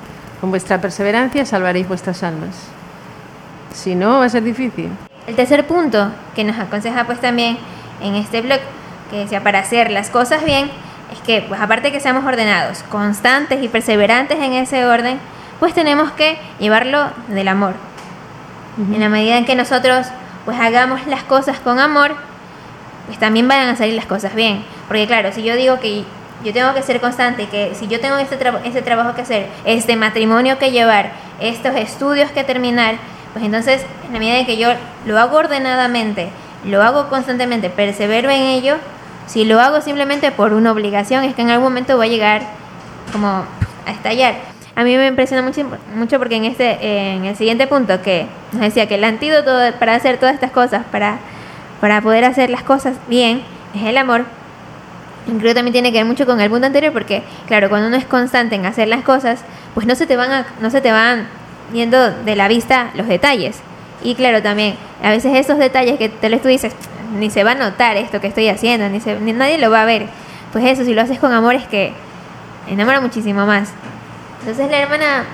Con 0.40 0.50
vuestra 0.50 0.80
perseverancia 0.80 1.44
salvaréis 1.44 1.86
vuestras 1.86 2.22
almas. 2.22 2.56
Si 3.74 3.94
no, 3.94 4.18
va 4.18 4.24
a 4.24 4.28
ser 4.28 4.42
difícil. 4.42 4.90
El 5.26 5.36
tercer 5.36 5.66
punto 5.66 6.10
que 6.34 6.44
nos 6.44 6.58
aconseja 6.58 7.04
pues 7.04 7.20
también 7.20 7.58
en 8.02 8.14
este 8.14 8.40
blog, 8.40 8.58
que 9.10 9.18
decía 9.18 9.42
para 9.42 9.60
hacer 9.60 9.90
las 9.90 10.10
cosas 10.10 10.44
bien, 10.44 10.70
es 11.12 11.20
que 11.20 11.42
pues 11.42 11.60
aparte 11.60 11.92
que 11.92 12.00
seamos 12.00 12.24
ordenados, 12.24 12.82
constantes 12.84 13.62
y 13.62 13.68
perseverantes 13.68 14.38
en 14.38 14.54
ese 14.54 14.86
orden, 14.86 15.18
pues 15.58 15.74
tenemos 15.74 16.10
que 16.12 16.38
llevarlo 16.58 17.10
del 17.28 17.48
amor. 17.48 17.74
En 18.78 19.00
la 19.00 19.10
medida 19.10 19.36
en 19.36 19.44
que 19.44 19.54
nosotros 19.54 20.06
pues 20.44 20.58
hagamos 20.58 21.06
las 21.06 21.22
cosas 21.24 21.58
con 21.58 21.78
amor, 21.78 22.14
pues 23.06 23.18
también 23.18 23.46
van 23.46 23.68
a 23.68 23.76
salir 23.76 23.94
las 23.94 24.06
cosas 24.06 24.34
bien. 24.34 24.64
Porque 24.88 25.06
claro, 25.06 25.32
si 25.32 25.42
yo 25.42 25.54
digo 25.54 25.80
que 25.80 26.04
yo 26.44 26.52
tengo 26.52 26.72
que 26.74 26.82
ser 26.82 27.00
constante, 27.00 27.46
que 27.46 27.74
si 27.74 27.86
yo 27.86 28.00
tengo 28.00 28.16
este, 28.16 28.36
este 28.64 28.82
trabajo 28.82 29.14
que 29.14 29.22
hacer, 29.22 29.46
este 29.64 29.96
matrimonio 29.96 30.58
que 30.58 30.70
llevar, 30.70 31.12
estos 31.40 31.74
estudios 31.76 32.30
que 32.30 32.44
terminar, 32.44 32.96
pues 33.32 33.44
entonces 33.44 33.84
en 34.06 34.12
la 34.12 34.18
medida 34.18 34.38
en 34.38 34.46
que 34.46 34.56
yo 34.56 34.68
lo 35.06 35.18
hago 35.18 35.36
ordenadamente, 35.36 36.30
lo 36.64 36.82
hago 36.82 37.08
constantemente, 37.08 37.70
persevero 37.70 38.30
en 38.30 38.42
ello, 38.42 38.76
si 39.26 39.44
lo 39.44 39.60
hago 39.60 39.80
simplemente 39.80 40.32
por 40.32 40.52
una 40.52 40.72
obligación, 40.72 41.24
es 41.24 41.34
que 41.34 41.42
en 41.42 41.50
algún 41.50 41.68
momento 41.68 41.96
va 41.96 42.04
a 42.04 42.08
llegar 42.08 42.42
como 43.12 43.28
a 43.86 43.90
estallar. 43.90 44.34
A 44.74 44.82
mí 44.82 44.96
me 44.96 45.06
impresiona 45.06 45.42
mucho, 45.42 45.64
mucho 45.94 46.18
porque 46.18 46.36
en 46.36 46.44
este 46.44 47.14
en 47.14 47.24
el 47.24 47.36
siguiente 47.36 47.66
punto 47.66 48.00
que 48.02 48.26
nos 48.52 48.62
decía 48.62 48.88
que 48.88 48.94
el 48.94 49.04
antídoto 49.04 49.52
para 49.78 49.94
hacer 49.94 50.18
todas 50.18 50.34
estas 50.34 50.50
cosas, 50.50 50.84
para, 50.90 51.18
para 51.80 52.00
poder 52.00 52.24
hacer 52.24 52.50
las 52.50 52.62
cosas 52.62 52.96
bien, 53.08 53.42
es 53.74 53.82
el 53.84 53.96
amor. 53.98 54.24
Creo 55.38 55.50
que 55.50 55.54
también 55.54 55.72
tiene 55.72 55.92
que 55.92 55.98
ver 55.98 56.06
mucho 56.06 56.26
con 56.26 56.40
el 56.40 56.50
punto 56.50 56.66
anterior 56.66 56.92
porque, 56.92 57.22
claro, 57.46 57.68
cuando 57.68 57.88
uno 57.88 57.96
es 57.96 58.04
constante 58.04 58.54
en 58.56 58.66
hacer 58.66 58.88
las 58.88 59.02
cosas, 59.02 59.40
pues 59.74 59.86
no 59.86 59.94
se 59.94 60.06
te 60.06 60.16
van, 60.16 60.30
a- 60.32 60.46
no 60.60 60.70
se 60.70 60.80
te 60.80 60.90
van 60.92 61.26
yendo 61.72 62.10
de 62.10 62.36
la 62.36 62.48
vista 62.48 62.90
los 62.94 63.06
detalles. 63.06 63.58
Y 64.02 64.14
claro, 64.14 64.42
también, 64.42 64.74
a 65.02 65.10
veces 65.10 65.36
esos 65.36 65.58
detalles 65.58 65.98
que 65.98 66.08
te 66.08 66.28
los 66.30 66.40
tú 66.42 66.48
dices, 66.48 66.72
ni 67.18 67.30
se 67.30 67.44
va 67.44 67.52
a 67.52 67.54
notar 67.54 67.96
esto 67.96 68.20
que 68.20 68.26
estoy 68.28 68.48
haciendo, 68.48 68.88
ni, 68.88 69.00
se- 69.00 69.20
ni 69.20 69.32
nadie 69.32 69.58
lo 69.58 69.70
va 69.70 69.82
a 69.82 69.84
ver. 69.84 70.06
Pues 70.52 70.64
eso, 70.64 70.84
si 70.84 70.94
lo 70.94 71.02
haces 71.02 71.18
con 71.18 71.32
amor 71.32 71.54
es 71.54 71.66
que 71.68 71.92
enamora 72.68 73.00
muchísimo 73.00 73.46
más. 73.46 73.70
Entonces 74.40 74.70
la 74.70 74.78
hermana 74.80 75.24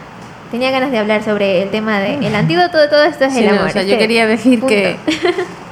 tenía 0.51 0.71
ganas 0.71 0.91
de 0.91 0.99
hablar 0.99 1.23
sobre 1.23 1.63
el 1.63 1.71
tema 1.71 2.01
de 2.01 2.15
el 2.15 2.35
antídoto 2.35 2.77
de 2.79 2.89
todo 2.89 3.03
esto 3.05 3.25
es 3.25 3.33
Sí, 3.35 3.41
el 3.41 3.47
no, 3.47 3.53
amor. 3.57 3.69
o 3.69 3.71
sea, 3.71 3.83
yo 3.83 3.97
quería 3.99 4.27
decir 4.27 4.61
punto. 4.61 4.75
que, 4.75 4.97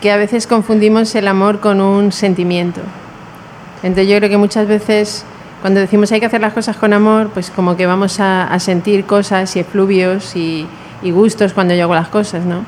que 0.00 0.10
a 0.12 0.16
veces 0.16 0.46
confundimos 0.46 1.14
el 1.14 1.26
amor 1.28 1.60
con 1.60 1.80
un 1.80 2.12
sentimiento. 2.12 2.80
Entonces 3.84 4.08
yo 4.08 4.16
creo 4.16 4.28
que 4.28 4.38
muchas 4.38 4.66
veces 4.66 5.24
cuando 5.60 5.78
decimos 5.78 6.10
hay 6.10 6.18
que 6.18 6.26
hacer 6.26 6.40
las 6.40 6.52
cosas 6.52 6.76
con 6.76 6.92
amor, 6.92 7.30
pues 7.32 7.50
como 7.50 7.76
que 7.76 7.86
vamos 7.86 8.18
a, 8.18 8.44
a 8.44 8.58
sentir 8.58 9.04
cosas 9.04 9.54
y 9.54 9.60
efluvios 9.60 10.34
y, 10.34 10.66
y 11.02 11.10
gustos 11.10 11.52
cuando 11.52 11.74
yo 11.74 11.84
hago 11.84 11.94
las 11.94 12.08
cosas, 12.08 12.44
¿no? 12.44 12.64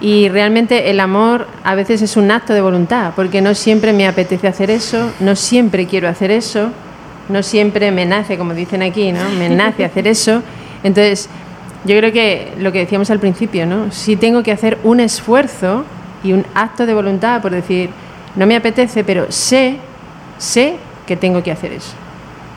Y 0.00 0.28
realmente 0.28 0.90
el 0.90 0.98
amor 0.98 1.46
a 1.62 1.76
veces 1.76 2.02
es 2.02 2.16
un 2.16 2.30
acto 2.30 2.54
de 2.54 2.60
voluntad, 2.60 3.12
porque 3.14 3.40
no 3.40 3.54
siempre 3.54 3.92
me 3.92 4.08
apetece 4.08 4.48
hacer 4.48 4.70
eso, 4.70 5.12
no 5.20 5.36
siempre 5.36 5.86
quiero 5.86 6.08
hacer 6.08 6.32
eso, 6.32 6.70
no 7.28 7.42
siempre 7.42 7.92
me 7.92 8.04
nace, 8.04 8.36
como 8.36 8.52
dicen 8.52 8.82
aquí, 8.82 9.12
¿no? 9.12 9.28
Me 9.38 9.48
nace 9.48 9.84
hacer 9.84 10.08
eso. 10.08 10.42
Entonces, 10.82 11.28
yo 11.84 11.96
creo 11.96 12.12
que 12.12 12.52
lo 12.58 12.72
que 12.72 12.80
decíamos 12.80 13.10
al 13.10 13.20
principio, 13.20 13.64
¿no? 13.64 13.92
Si 13.92 14.16
tengo 14.16 14.42
que 14.42 14.50
hacer 14.50 14.78
un 14.82 14.98
esfuerzo 14.98 15.84
y 16.24 16.32
un 16.32 16.44
acto 16.54 16.84
de 16.84 16.94
voluntad 16.94 17.40
por 17.40 17.52
decir, 17.52 17.90
no 18.34 18.46
me 18.46 18.56
apetece, 18.56 19.04
pero 19.04 19.30
sé, 19.30 19.76
sé 20.42 20.74
que 21.06 21.16
tengo 21.16 21.42
que 21.42 21.52
hacer 21.52 21.72
eso. 21.72 21.92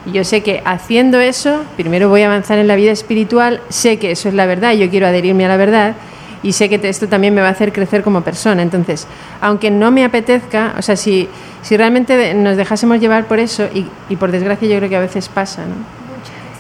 Y 0.05 0.11
yo 0.11 0.23
sé 0.23 0.41
que 0.41 0.61
haciendo 0.65 1.19
eso, 1.19 1.63
primero 1.77 2.09
voy 2.09 2.23
a 2.23 2.27
avanzar 2.27 2.59
en 2.59 2.67
la 2.67 2.75
vida 2.75 2.91
espiritual, 2.91 3.61
sé 3.69 3.97
que 3.97 4.11
eso 4.11 4.27
es 4.27 4.35
la 4.35 4.45
verdad, 4.45 4.73
yo 4.73 4.89
quiero 4.89 5.07
adherirme 5.07 5.45
a 5.45 5.49
la 5.49 5.57
verdad 5.57 5.95
y 6.43 6.53
sé 6.53 6.69
que 6.69 6.79
esto 6.87 7.07
también 7.07 7.33
me 7.33 7.41
va 7.41 7.47
a 7.47 7.51
hacer 7.51 7.71
crecer 7.71 8.03
como 8.03 8.21
persona. 8.21 8.61
Entonces, 8.61 9.07
aunque 9.41 9.71
no 9.71 9.91
me 9.91 10.03
apetezca, 10.03 10.75
o 10.77 10.81
sea, 10.81 10.95
si, 10.95 11.27
si 11.61 11.77
realmente 11.77 12.33
nos 12.33 12.57
dejásemos 12.57 12.99
llevar 12.99 13.25
por 13.25 13.39
eso, 13.39 13.67
y, 13.73 13.87
y 14.09 14.15
por 14.15 14.31
desgracia 14.31 14.67
yo 14.67 14.77
creo 14.77 14.89
que 14.89 14.97
a 14.97 15.01
veces 15.01 15.29
pasa, 15.29 15.63
¿no? 15.65 15.75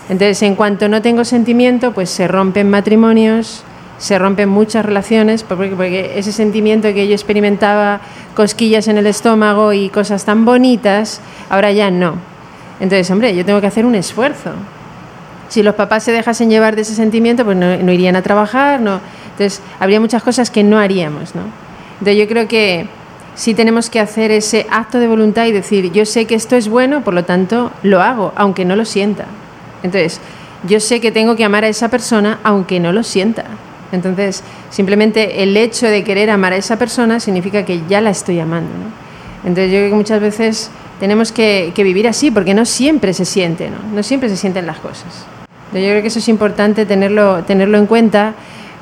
Entonces, 0.07 0.41
en 0.43 0.55
cuanto 0.55 0.87
no 0.87 1.01
tengo 1.01 1.25
sentimiento, 1.25 1.91
pues 1.91 2.09
se 2.09 2.27
rompen 2.27 2.69
matrimonios, 2.69 3.63
se 3.97 4.19
rompen 4.19 4.49
muchas 4.49 4.85
relaciones, 4.85 5.43
porque, 5.43 6.13
ese 6.15 6.31
sentimiento 6.31 6.93
que 6.93 7.07
yo 7.07 7.13
experimentaba, 7.13 8.01
cosquillas 8.35 8.87
en 8.87 8.97
el 8.97 9.07
estómago 9.07 9.73
y 9.73 9.89
cosas 9.89 10.25
tan 10.25 10.45
bonitas, 10.45 11.21
ahora 11.49 11.71
ya 11.71 11.89
no. 11.91 12.15
Entonces, 12.79 13.09
hombre, 13.09 13.35
yo 13.35 13.45
tengo 13.45 13.61
que 13.61 13.67
hacer 13.67 13.85
un 13.85 13.95
esfuerzo. 13.95 14.51
Si 15.47 15.63
los 15.63 15.75
papás 15.75 16.03
se 16.03 16.11
dejasen 16.11 16.49
llevar 16.49 16.75
de 16.75 16.81
ese 16.81 16.95
sentimiento, 16.95 17.45
pues 17.45 17.55
no, 17.55 17.91
irían 17.91 18.15
a 18.15 18.21
trabajar. 18.21 18.79
Entonces, 18.79 19.61
habría 19.79 19.99
muchas 19.99 20.23
cosas 20.23 20.49
que 20.49 20.63
no 20.63 20.77
haríamos, 20.77 21.35
¿no? 21.35 21.43
Entonces, 21.99 22.17
yo 22.17 22.27
creo 22.27 22.47
que 22.47 22.87
sí 23.35 23.53
tenemos 23.53 23.89
que 23.89 23.99
hacer 23.99 24.31
ese 24.31 24.65
acto 24.69 24.99
de 24.99 25.07
voluntad 25.07 25.45
y 25.45 25.51
decir, 25.51 25.91
yo 25.91 26.05
sé 26.05 26.25
que 26.25 26.35
esto 26.35 26.55
es 26.55 26.67
bueno, 26.67 27.01
por 27.03 27.13
lo 27.13 27.23
tanto 27.23 27.71
lo 27.83 28.01
hago, 28.01 28.33
aunque 28.35 28.65
no 28.65 28.75
lo 28.75 28.83
sienta. 28.83 29.25
Entonces, 29.83 30.19
yo 30.67 30.79
sé 30.79 30.99
que 30.99 31.11
tengo 31.11 31.35
que 31.35 31.45
amar 31.45 31.63
a 31.63 31.67
esa 31.67 31.89
persona, 31.89 32.39
aunque 32.43 32.79
no 32.79 32.91
lo 32.91 33.03
sienta. 33.03 33.45
Entonces, 33.91 34.43
simplemente 34.69 35.43
el 35.43 35.55
hecho 35.57 35.87
de 35.87 36.03
querer 36.03 36.29
amar 36.29 36.53
a 36.53 36.57
esa 36.57 36.77
persona 36.77 37.19
significa 37.19 37.63
que 37.65 37.81
ya 37.87 38.01
la 38.01 38.09
estoy 38.09 38.39
amando. 38.39 38.71
Entonces, 39.43 39.71
yo 39.71 39.77
creo 39.77 39.89
que 39.89 39.95
muchas 39.95 40.21
veces 40.21 40.71
tenemos 40.99 41.31
que, 41.31 41.71
vivir 41.75 42.07
así, 42.07 42.31
porque 42.31 42.53
no 42.53 42.65
siempre 42.65 43.13
se 43.13 43.25
siente, 43.25 43.69
¿no? 43.69 43.77
no 43.93 44.03
siempre 44.03 44.29
se 44.29 44.37
sienten 44.37 44.65
las 44.65 44.79
cosas. 44.79 45.25
Yo 45.73 45.81
creo 45.81 46.01
que 46.01 46.07
eso 46.07 46.19
es 46.19 46.29
importante 46.29 46.85
tenerlo, 46.85 47.43
tenerlo 47.43 47.77
en 47.77 47.85
cuenta 47.85 48.33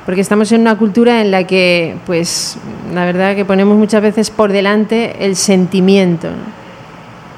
porque 0.05 0.21
estamos 0.21 0.51
en 0.51 0.61
una 0.61 0.77
cultura 0.77 1.21
en 1.21 1.31
la 1.31 1.47
que, 1.47 1.95
pues, 2.05 2.57
la 2.93 3.05
verdad 3.05 3.35
que 3.35 3.45
ponemos 3.45 3.77
muchas 3.77 4.01
veces 4.01 4.29
por 4.29 4.51
delante 4.51 5.15
el 5.25 5.35
sentimiento. 5.35 6.27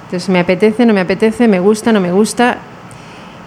Entonces, 0.05 0.29
me 0.29 0.39
apetece, 0.39 0.85
no 0.85 0.93
me 0.93 1.01
apetece, 1.01 1.47
me 1.47 1.59
gusta, 1.59 1.93
no 1.93 2.01
me 2.01 2.11
gusta, 2.11 2.57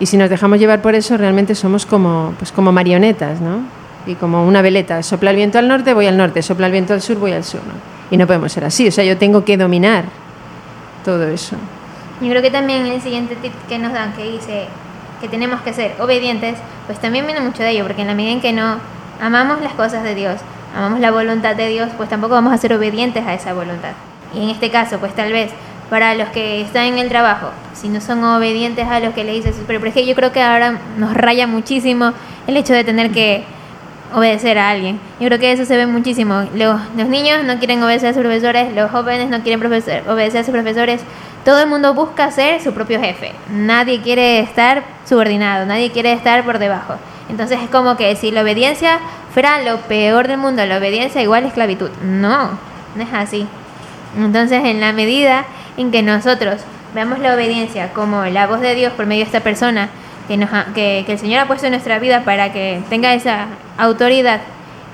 y 0.01 0.07
si 0.07 0.17
nos 0.17 0.31
dejamos 0.31 0.61
llevar 0.61 0.81
por 0.81 0.95
eso, 0.95 1.17
realmente 1.17 1.55
somos 1.55 1.85
como, 1.85 2.35
pues, 2.39 2.53
como 2.53 2.71
marionetas, 2.71 3.41
¿no? 3.41 3.78
Y 4.09 4.15
como 4.15 4.47
una 4.47 4.63
veleta. 4.63 5.03
Sopla 5.03 5.31
el 5.31 5.37
viento 5.37 5.59
al 5.59 5.69
norte, 5.69 5.93
voy 5.93 6.07
al 6.07 6.17
norte, 6.17 6.43
sopla 6.43 6.67
el 6.67 6.73
viento 6.73 6.95
al 6.95 7.03
sur, 7.03 7.19
voy 7.19 7.33
al 7.33 7.45
sur, 7.45 7.61
¿no? 7.67 7.75
Y 8.11 8.17
no 8.17 8.27
podemos 8.27 8.51
ser 8.51 8.65
así, 8.65 8.89
o 8.89 8.91
sea, 8.91 9.05
yo 9.05 9.19
tengo 9.19 9.45
que 9.45 9.59
dominar 9.59 10.05
todo 11.05 11.29
eso. 11.29 11.57
Yo 12.23 12.31
creo 12.31 12.41
que 12.41 12.51
también 12.51 12.87
el 12.87 13.03
siguiente 13.03 13.37
tip 13.37 13.53
que 13.69 13.79
nos 13.79 13.93
dan, 13.93 14.15
que 14.15 14.25
dice 14.25 14.67
que 15.21 15.29
tenemos 15.29 15.61
que 15.61 15.75
ser 15.75 15.95
obedientes, 16.01 16.57
pues 16.87 16.99
también 16.99 17.27
viene 17.27 17.41
mucho 17.41 17.63
de 17.63 17.71
ello, 17.71 17.85
porque 17.85 18.01
en 18.01 18.09
la 18.09 18.15
medida 18.15 18.33
en 18.33 18.41
que 18.41 18.53
no 18.53 18.77
amamos 19.21 19.61
las 19.61 19.75
cosas 19.75 20.03
de 20.05 20.15
Dios, 20.15 20.41
amamos 20.75 21.01
la 21.01 21.11
voluntad 21.11 21.55
de 21.55 21.69
Dios, 21.69 21.91
pues 21.97 22.09
tampoco 22.09 22.33
vamos 22.35 22.53
a 22.53 22.57
ser 22.57 22.73
obedientes 22.73 23.27
a 23.27 23.35
esa 23.35 23.53
voluntad. 23.53 23.93
Y 24.35 24.43
en 24.43 24.49
este 24.49 24.71
caso, 24.71 24.99
pues 24.99 25.15
tal 25.15 25.33
vez 25.33 25.51
para 25.91 26.15
los 26.15 26.29
que 26.31 26.63
están 26.63 26.85
en 26.85 26.99
el 26.99 27.09
trabajo, 27.09 27.51
si 27.75 27.89
no 27.89 28.01
son 28.01 28.25
obedientes 28.25 28.87
a 28.87 29.01
los 29.01 29.15
que 29.15 29.25
le 29.25 29.33
dice 29.33 29.53
pero 29.67 29.85
es 29.85 29.95
que 29.95 30.07
yo 30.07 30.15
creo 30.15 30.33
que 30.33 30.43
ahora 30.43 30.79
nos 30.97 31.15
raya 31.15 31.47
muchísimo 31.47 32.13
el 32.47 32.57
hecho 32.57 32.73
de 32.73 32.85
tener 32.85 33.11
que 33.11 33.45
obedecer 34.15 34.59
a 34.59 34.71
alguien. 34.71 35.01
Yo 35.21 35.27
creo 35.27 35.39
que 35.39 35.53
eso 35.53 35.65
se 35.65 35.77
ve 35.77 35.87
muchísimo. 35.87 36.45
Los, 36.55 36.81
los 36.97 37.09
niños 37.09 37.45
no 37.45 37.59
quieren 37.59 37.83
obedecer 37.83 38.11
a 38.11 38.13
sus 38.15 38.23
profesores, 38.23 38.75
los 38.75 38.91
jóvenes 38.91 39.29
no 39.29 39.43
quieren 39.43 39.61
obedecer 39.61 40.41
a 40.41 40.45
sus 40.45 40.53
profesores. 40.53 41.01
Todo 41.45 41.63
el 41.63 41.69
mundo 41.69 41.95
busca 41.95 42.31
ser 42.31 42.61
su 42.61 42.73
propio 42.73 43.01
jefe. 43.01 43.33
Nadie 43.51 44.03
quiere 44.03 44.41
estar 44.41 44.83
subordinado, 45.05 45.67
nadie 45.67 45.91
quiere 45.91 46.13
estar 46.13 46.45
por 46.45 46.59
debajo. 46.59 46.95
Entonces 47.29 47.61
es 47.63 47.71
como 47.71 47.97
que 47.97 48.17
si 48.17 48.31
la 48.31 48.43
obediencia 48.43 49.01
fuera 49.33 49.63
lo 49.63 49.79
peor 49.83 50.29
del 50.29 50.39
mundo, 50.39 50.65
la 50.65 50.79
obediencia 50.79 51.23
igual 51.23 51.45
esclavitud. 51.45 51.91
No, 52.03 52.51
no 52.97 53.03
es 53.03 53.13
así. 53.13 53.47
Entonces 54.17 54.65
en 54.65 54.81
la 54.81 54.93
medida 54.93 55.45
en 55.77 55.91
que 55.91 56.03
nosotros 56.03 56.63
veamos 56.95 57.19
la 57.19 57.35
obediencia 57.35 57.93
como 57.93 58.25
la 58.25 58.47
voz 58.47 58.61
de 58.61 58.75
Dios 58.75 58.93
por 58.95 59.07
medio 59.07 59.21
de 59.21 59.27
esta 59.27 59.41
persona 59.41 59.91
que, 60.29 60.37
nos 60.37 60.51
que, 60.75 61.05
el 61.07 61.19
Señor 61.19 61.41
ha 61.41 61.47
puesto 61.47 61.67
en 61.67 61.73
nuestra 61.73 61.99
vida 61.99 62.23
para 62.25 62.53
que 62.53 62.81
tenga 62.89 63.15
esa 63.15 63.47
autoridad 63.77 64.41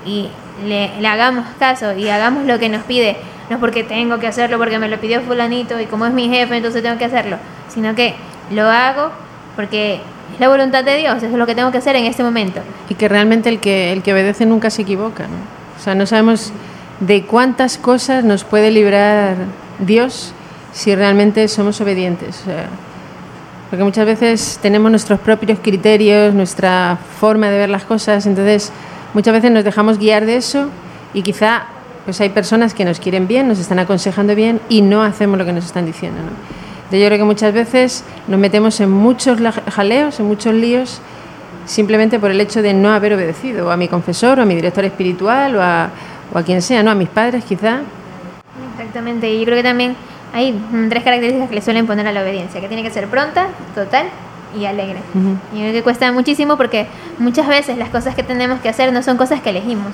y 0.05 0.29
le, 0.65 0.99
le, 0.99 1.07
hagamos 1.07 1.45
caso 1.59 1.95
y 1.95 2.09
hagamos 2.09 2.45
lo 2.45 2.57
que 2.57 2.69
nos 2.69 2.83
pide, 2.83 3.17
no 3.49 3.59
porque 3.59 3.83
tengo 3.83 4.17
que 4.17 4.27
hacerlo, 4.27 4.57
porque 4.57 4.79
me 4.79 4.87
lo 4.87 4.97
pidió 4.97 5.21
fulanito 5.21 5.79
y 5.79 5.85
como 5.85 6.05
es 6.05 6.13
mi 6.13 6.29
jefe, 6.29 6.55
entonces 6.55 6.81
tengo 6.81 6.97
que 6.97 7.05
hacerlo, 7.05 7.37
sino 7.67 7.93
que 7.93 8.15
lo 8.51 8.63
hago 8.69 9.11
porque 9.55 9.95
es 10.33 10.39
la 10.39 10.49
voluntad 10.49 10.83
de 10.83 10.97
Dios, 10.97 11.17
eso 11.17 11.27
es 11.27 11.33
lo 11.33 11.45
que 11.45 11.55
tengo 11.55 11.71
que 11.71 11.77
hacer 11.77 11.95
en 11.95 12.05
este 12.05 12.23
momento. 12.23 12.61
Y 12.89 12.95
que 12.95 13.07
realmente 13.07 13.49
el 13.49 13.59
que, 13.59 13.91
el 13.93 14.01
que 14.01 14.13
obedece 14.13 14.45
nunca 14.45 14.69
se 14.69 14.81
equivoca, 14.81 15.23
¿no? 15.23 15.35
O 15.77 15.83
sea, 15.83 15.95
no 15.95 16.05
sabemos 16.05 16.51
de 16.99 17.25
cuántas 17.25 17.77
cosas 17.77 18.23
nos 18.23 18.43
puede 18.43 18.71
librar 18.71 19.35
Dios 19.79 20.33
si 20.71 20.95
realmente 20.95 21.47
somos 21.47 21.79
obedientes. 21.81 22.43
Porque 23.69 23.83
muchas 23.83 24.05
veces 24.05 24.59
tenemos 24.61 24.91
nuestros 24.91 25.19
propios 25.19 25.59
criterios, 25.59 26.33
nuestra 26.33 26.97
forma 27.19 27.49
de 27.49 27.57
ver 27.57 27.69
las 27.69 27.83
cosas, 27.83 28.25
entonces 28.25 28.71
muchas 29.13 29.33
veces 29.33 29.51
nos 29.51 29.63
dejamos 29.63 29.97
guiar 29.97 30.25
de 30.25 30.37
eso 30.37 30.69
y 31.13 31.21
quizá 31.21 31.65
pues 32.05 32.21
hay 32.21 32.29
personas 32.29 32.73
que 32.73 32.85
nos 32.85 32.99
quieren 32.99 33.27
bien, 33.27 33.47
nos 33.47 33.59
están 33.59 33.79
aconsejando 33.79 34.35
bien 34.35 34.61
y 34.69 34.81
no 34.81 35.01
hacemos 35.01 35.39
lo 35.39 35.45
que 35.45 35.53
nos 35.53 35.65
están 35.65 35.85
diciendo. 35.85 36.19
¿no? 36.21 36.55
yo 36.97 37.05
creo 37.07 37.17
que 37.17 37.23
muchas 37.23 37.53
veces 37.53 38.03
nos 38.27 38.39
metemos 38.39 38.79
en 38.79 38.91
muchos 38.91 39.39
jaleos, 39.71 40.19
en 40.19 40.27
muchos 40.27 40.53
líos, 40.53 41.01
simplemente 41.65 42.19
por 42.19 42.31
el 42.31 42.39
hecho 42.39 42.61
de 42.61 42.73
no 42.73 42.93
haber 42.93 43.13
obedecido, 43.13 43.67
o 43.67 43.71
a 43.71 43.77
mi 43.77 43.87
confesor, 43.87 44.39
o 44.39 44.43
a 44.43 44.45
mi 44.45 44.55
director 44.55 44.85
espiritual, 44.85 45.55
o 45.55 45.61
a, 45.61 45.89
o 46.33 46.37
a 46.37 46.43
quien 46.43 46.61
sea, 46.61 46.83
¿no? 46.83 46.91
A 46.91 46.95
mis 46.95 47.09
padres 47.09 47.43
quizá. 47.43 47.81
Exactamente, 48.77 49.33
y 49.33 49.39
yo 49.39 49.45
creo 49.45 49.57
que 49.57 49.63
también 49.63 49.95
hay 50.35 50.53
tres 50.89 51.01
características 51.03 51.47
que 51.47 51.55
le 51.55 51.61
suelen 51.61 51.87
poner 51.87 52.05
a 52.07 52.11
la 52.11 52.21
obediencia, 52.21 52.59
que 52.59 52.67
tiene 52.67 52.83
que 52.83 52.89
ser 52.89 53.07
pronta, 53.07 53.47
total 53.73 54.07
y 54.59 54.65
alegre. 54.65 54.99
Y 55.53 55.59
creo 55.59 55.71
que 55.71 55.81
cuesta 55.81 56.11
muchísimo 56.11 56.57
porque 56.57 56.87
muchas 57.19 57.47
veces 57.47 57.77
las 57.77 57.87
cosas 57.87 58.15
que 58.15 58.23
tenemos 58.23 58.59
que 58.59 58.67
hacer 58.67 58.91
no 58.91 59.01
son 59.01 59.15
cosas 59.15 59.39
que 59.39 59.51
elegimos. 59.51 59.93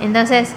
Entonces, 0.00 0.52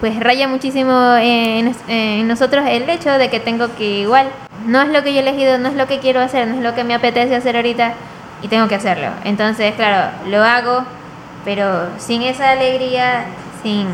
pues 0.00 0.20
raya 0.20 0.46
muchísimo 0.46 1.16
en, 1.16 1.74
en, 1.88 2.28
nosotros 2.28 2.64
el 2.68 2.88
hecho 2.88 3.10
de 3.10 3.28
que 3.28 3.40
tengo 3.40 3.74
que 3.74 4.00
igual, 4.00 4.28
no 4.68 4.82
es 4.82 4.88
lo 4.90 5.02
que 5.02 5.12
yo 5.12 5.18
he 5.18 5.22
elegido, 5.22 5.58
no 5.58 5.68
es 5.68 5.74
lo 5.74 5.88
que 5.88 5.98
quiero 5.98 6.20
hacer, 6.20 6.46
no 6.46 6.54
es 6.54 6.62
lo 6.62 6.76
que 6.76 6.84
me 6.84 6.94
apetece 6.94 7.34
hacer 7.34 7.56
ahorita 7.56 7.94
y 8.40 8.46
tengo 8.46 8.68
que 8.68 8.76
hacerlo. 8.76 9.08
Entonces, 9.24 9.74
claro, 9.74 10.12
lo 10.28 10.44
hago, 10.44 10.84
pero 11.44 11.88
sin 11.98 12.22
esa 12.22 12.50
alegría, 12.50 13.24
sin, 13.64 13.88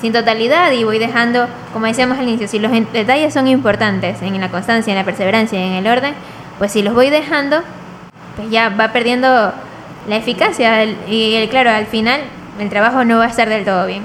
sin 0.00 0.12
totalidad 0.12 0.72
y 0.72 0.84
voy 0.84 0.98
dejando, 0.98 1.46
como 1.72 1.86
decíamos 1.86 2.18
al 2.18 2.28
inicio, 2.28 2.48
si 2.48 2.58
los 2.58 2.72
detalles 2.92 3.34
son 3.34 3.48
importantes 3.48 4.22
en 4.22 4.40
la 4.40 4.48
constancia, 4.48 4.92
en 4.92 4.98
la 4.98 5.04
perseverancia, 5.04 5.60
en 5.60 5.72
el 5.72 5.86
orden, 5.86 6.14
pues 6.58 6.72
si 6.72 6.82
los 6.82 6.94
voy 6.94 7.10
dejando, 7.10 7.62
pues 8.36 8.50
ya 8.50 8.70
va 8.70 8.92
perdiendo 8.92 9.52
la 10.08 10.16
eficacia 10.16 10.84
y 10.84 11.46
claro, 11.48 11.70
al 11.70 11.86
final 11.86 12.20
el 12.58 12.70
trabajo 12.70 13.04
no 13.04 13.18
va 13.18 13.24
a 13.24 13.28
estar 13.28 13.48
del 13.48 13.64
todo 13.64 13.86
bien. 13.86 14.02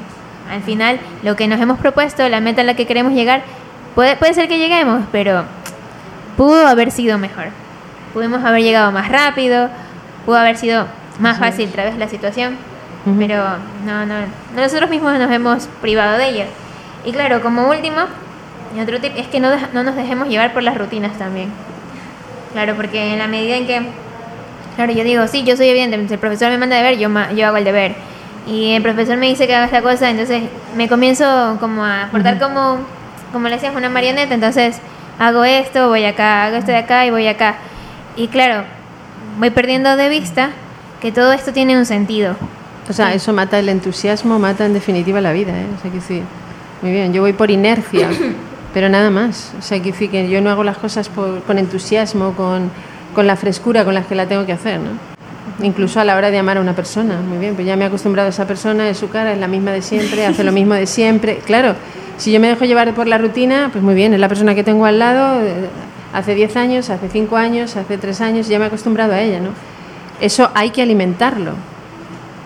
Al 0.51 0.61
final, 0.61 0.99
lo 1.23 1.35
que 1.35 1.47
nos 1.47 1.59
hemos 1.59 1.79
propuesto, 1.79 2.27
la 2.29 2.39
meta 2.39 2.61
a 2.61 2.65
la 2.65 2.75
que 2.75 2.85
queremos 2.85 3.13
llegar, 3.13 3.41
puede, 3.95 4.15
puede 4.15 4.33
ser 4.33 4.47
que 4.47 4.57
lleguemos, 4.57 5.03
pero 5.11 5.43
pudo 6.37 6.67
haber 6.67 6.91
sido 6.91 7.17
mejor. 7.17 7.47
Pudimos 8.13 8.43
haber 8.43 8.61
llegado 8.61 8.91
más 8.91 9.09
rápido, 9.09 9.69
pudo 10.25 10.37
haber 10.37 10.57
sido 10.57 10.87
más 11.19 11.39
fácil 11.39 11.69
a 11.69 11.71
través 11.71 11.93
de 11.93 11.99
la 11.99 12.09
situación, 12.09 12.57
pero 13.17 13.43
no, 13.85 14.05
no, 14.05 14.15
nosotros 14.55 14.89
mismos 14.89 15.17
nos 15.19 15.31
hemos 15.31 15.67
privado 15.81 16.17
de 16.17 16.29
ello. 16.29 16.45
Y 17.05 17.11
claro, 17.11 17.41
como 17.41 17.69
último, 17.69 17.97
otro 18.81 18.99
tip 18.99 19.13
es 19.15 19.27
que 19.27 19.39
no, 19.39 19.49
no 19.73 19.83
nos 19.83 19.95
dejemos 19.95 20.27
llevar 20.27 20.53
por 20.53 20.63
las 20.63 20.77
rutinas 20.77 21.17
también. 21.17 21.49
Claro, 22.53 22.75
porque 22.75 23.13
en 23.13 23.19
la 23.19 23.27
medida 23.27 23.57
en 23.57 23.67
que, 23.67 23.81
claro, 24.75 24.91
yo 24.91 25.03
digo, 25.03 25.27
sí, 25.27 25.43
yo 25.43 25.55
soy 25.55 25.69
evidente, 25.69 25.95
el 25.95 26.19
profesor 26.19 26.49
me 26.49 26.57
manda 26.57 26.75
deber, 26.77 26.97
yo, 26.97 27.09
yo 27.35 27.47
hago 27.47 27.57
el 27.57 27.63
deber 27.63 27.95
y 28.47 28.73
el 28.73 28.81
profesor 28.81 29.17
me 29.17 29.27
dice 29.27 29.47
que 29.47 29.55
haga 29.55 29.65
esta 29.65 29.81
cosa, 29.81 30.09
entonces 30.09 30.43
me 30.75 30.87
comienzo 30.87 31.57
como 31.59 31.83
a 31.83 32.09
portar 32.11 32.39
como, 32.39 32.79
como 33.31 33.47
le 33.47 33.55
decías, 33.55 33.75
una 33.75 33.89
marioneta, 33.89 34.33
entonces 34.33 34.79
hago 35.19 35.43
esto, 35.43 35.89
voy 35.89 36.05
acá, 36.05 36.45
hago 36.45 36.57
esto 36.57 36.71
de 36.71 36.77
acá 36.77 37.05
y 37.05 37.11
voy 37.11 37.27
acá. 37.27 37.55
Y 38.15 38.27
claro, 38.27 38.63
voy 39.39 39.49
perdiendo 39.49 39.95
de 39.95 40.09
vista 40.09 40.51
que 41.01 41.11
todo 41.11 41.33
esto 41.33 41.53
tiene 41.53 41.77
un 41.77 41.85
sentido. 41.85 42.35
O 42.89 42.93
sea, 42.93 43.13
eso 43.13 43.33
mata 43.33 43.57
el 43.59 43.69
entusiasmo, 43.69 44.37
mata 44.37 44.65
en 44.65 44.73
definitiva 44.73 45.21
la 45.21 45.33
vida, 45.33 45.51
¿eh? 45.51 45.65
O 45.77 45.81
sea, 45.81 45.91
que 45.91 46.01
sí. 46.01 46.21
Muy 46.81 46.91
bien, 46.91 47.13
yo 47.13 47.21
voy 47.21 47.33
por 47.33 47.49
inercia, 47.49 48.09
pero 48.73 48.89
nada 48.89 49.09
más. 49.09 49.53
O 49.57 49.61
sea, 49.61 49.81
que, 49.81 49.91
que 49.91 50.29
yo 50.29 50.41
no 50.41 50.49
hago 50.51 50.63
las 50.63 50.77
cosas 50.77 51.09
por, 51.09 51.41
con 51.43 51.57
entusiasmo, 51.57 52.33
con, 52.33 52.69
con 53.13 53.25
la 53.25 53.35
frescura 53.35 53.85
con 53.85 53.93
las 53.93 54.05
que 54.05 54.15
la 54.15 54.27
tengo 54.27 54.45
que 54.45 54.53
hacer, 54.53 54.79
¿no? 54.79 55.15
incluso 55.61 55.99
a 55.99 56.03
la 56.03 56.15
hora 56.15 56.31
de 56.31 56.37
amar 56.37 56.57
a 56.57 56.61
una 56.61 56.75
persona. 56.75 57.19
Muy 57.21 57.37
bien, 57.37 57.55
pues 57.55 57.65
ya 57.67 57.75
me 57.75 57.85
he 57.85 57.87
acostumbrado 57.87 58.27
a 58.27 58.29
esa 58.29 58.45
persona, 58.45 58.89
es 58.89 58.97
su 58.97 59.09
cara, 59.09 59.33
es 59.33 59.39
la 59.39 59.47
misma 59.47 59.71
de 59.71 59.81
siempre, 59.81 60.25
hace 60.25 60.43
lo 60.43 60.51
mismo 60.51 60.73
de 60.73 60.85
siempre. 60.85 61.37
Claro, 61.45 61.75
si 62.17 62.31
yo 62.31 62.39
me 62.39 62.47
dejo 62.47 62.65
llevar 62.65 62.93
por 62.93 63.07
la 63.07 63.17
rutina, 63.17 63.69
pues 63.71 63.83
muy 63.83 63.95
bien, 63.95 64.13
es 64.13 64.19
la 64.19 64.27
persona 64.27 64.55
que 64.55 64.63
tengo 64.63 64.85
al 64.85 64.99
lado, 64.99 65.41
eh, 65.41 65.69
hace 66.13 66.35
10 66.35 66.55
años, 66.57 66.89
hace 66.89 67.09
5 67.09 67.37
años, 67.37 67.75
hace 67.75 67.97
3 67.97 68.21
años, 68.21 68.47
ya 68.47 68.59
me 68.59 68.65
he 68.65 68.67
acostumbrado 68.67 69.13
a 69.13 69.21
ella, 69.21 69.39
¿no? 69.39 69.49
Eso 70.21 70.49
hay 70.53 70.69
que 70.69 70.81
alimentarlo, 70.81 71.53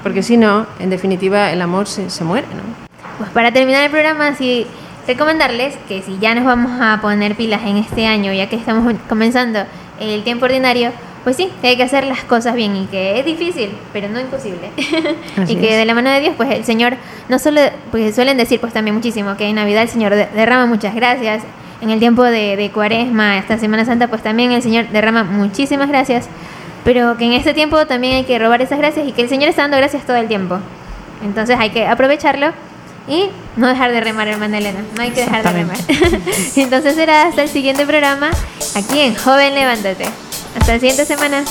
porque 0.03 0.23
si 0.23 0.38
no, 0.38 0.65
en 0.79 0.89
definitiva, 0.89 1.51
el 1.51 1.62
amor 1.62 1.88
se, 1.88 2.09
se 2.09 2.23
muere, 2.23 2.47
¿no? 2.47 2.89
Pues 3.17 3.29
para 3.31 3.51
terminar 3.51 3.83
el 3.83 3.91
programa, 3.91 4.33
sí, 4.35 4.65
recomendarles 5.07 5.75
que 5.88 6.01
si 6.01 6.17
ya 6.19 6.35
nos 6.35 6.45
vamos 6.45 6.79
a 6.79 6.99
poner 7.01 7.35
pilas 7.35 7.62
en 7.65 7.77
este 7.77 8.05
año, 8.05 8.31
ya 8.31 8.47
que 8.47 8.55
estamos 8.55 8.93
comenzando 9.09 9.63
el 9.99 10.23
tiempo 10.23 10.45
ordinario, 10.45 10.91
pues 11.23 11.35
sí, 11.35 11.49
que 11.62 11.67
hay 11.69 11.77
que 11.77 11.83
hacer 11.83 12.05
las 12.05 12.23
cosas 12.23 12.55
bien 12.55 12.75
y 12.75 12.85
que 12.85 13.19
es 13.19 13.25
difícil, 13.25 13.71
pero 13.91 14.07
no 14.07 14.19
imposible. 14.19 14.71
y 15.47 15.55
que 15.55 15.75
de 15.75 15.85
la 15.85 15.93
mano 15.93 16.09
de 16.09 16.21
Dios, 16.21 16.33
pues 16.38 16.49
el 16.51 16.63
Señor 16.63 16.93
no 17.27 17.39
solo, 17.39 17.62
pues 17.91 18.15
suelen 18.15 18.38
decir 18.38 18.59
pues 18.59 18.71
también 18.71 18.95
muchísimo 18.95 19.35
que 19.35 19.47
en 19.47 19.55
Navidad 19.55 19.83
el 19.83 19.89
Señor 19.89 20.15
derrama 20.15 20.65
muchas 20.65 20.95
gracias, 20.95 21.43
en 21.81 21.89
el 21.89 21.99
tiempo 21.99 22.23
de, 22.23 22.55
de 22.55 22.71
Cuaresma, 22.71 23.38
esta 23.38 23.57
Semana 23.57 23.85
Santa, 23.85 24.07
pues 24.07 24.21
también 24.21 24.51
el 24.51 24.62
Señor 24.62 24.89
derrama 24.89 25.23
muchísimas 25.23 25.89
gracias, 25.89 26.27
pero 26.83 27.17
que 27.17 27.25
en 27.25 27.33
este 27.33 27.53
tiempo 27.53 27.85
también 27.85 28.15
hay 28.15 28.23
que 28.23 28.37
robar 28.39 28.61
esas 28.61 28.79
gracias 28.79 29.07
y 29.07 29.11
que 29.11 29.21
el 29.21 29.29
Señor 29.29 29.49
está 29.49 29.63
dando 29.63 29.77
gracias 29.77 30.05
todo 30.05 30.17
el 30.17 30.27
tiempo. 30.27 30.59
Entonces 31.23 31.57
hay 31.59 31.71
que 31.71 31.85
aprovecharlo 31.85 32.53
Y 33.07 33.29
no 33.57 33.67
dejar 33.67 33.91
de 33.91 34.01
remar, 34.01 34.27
hermana 34.27 34.57
Elena. 34.57 34.79
No 34.95 35.01
hay 35.01 35.11
que 35.11 35.21
dejar 35.21 35.43
de 35.43 35.51
remar. 35.51 35.77
Entonces 36.55 36.95
será 36.95 37.27
hasta 37.27 37.43
el 37.43 37.49
siguiente 37.49 37.85
programa 37.85 38.29
aquí 38.75 38.99
en 38.99 39.15
Joven 39.15 39.55
Levántate. 39.55 40.05
Hasta 40.55 40.73
la 40.73 40.79
siguiente 40.79 41.05
semana. 41.05 41.43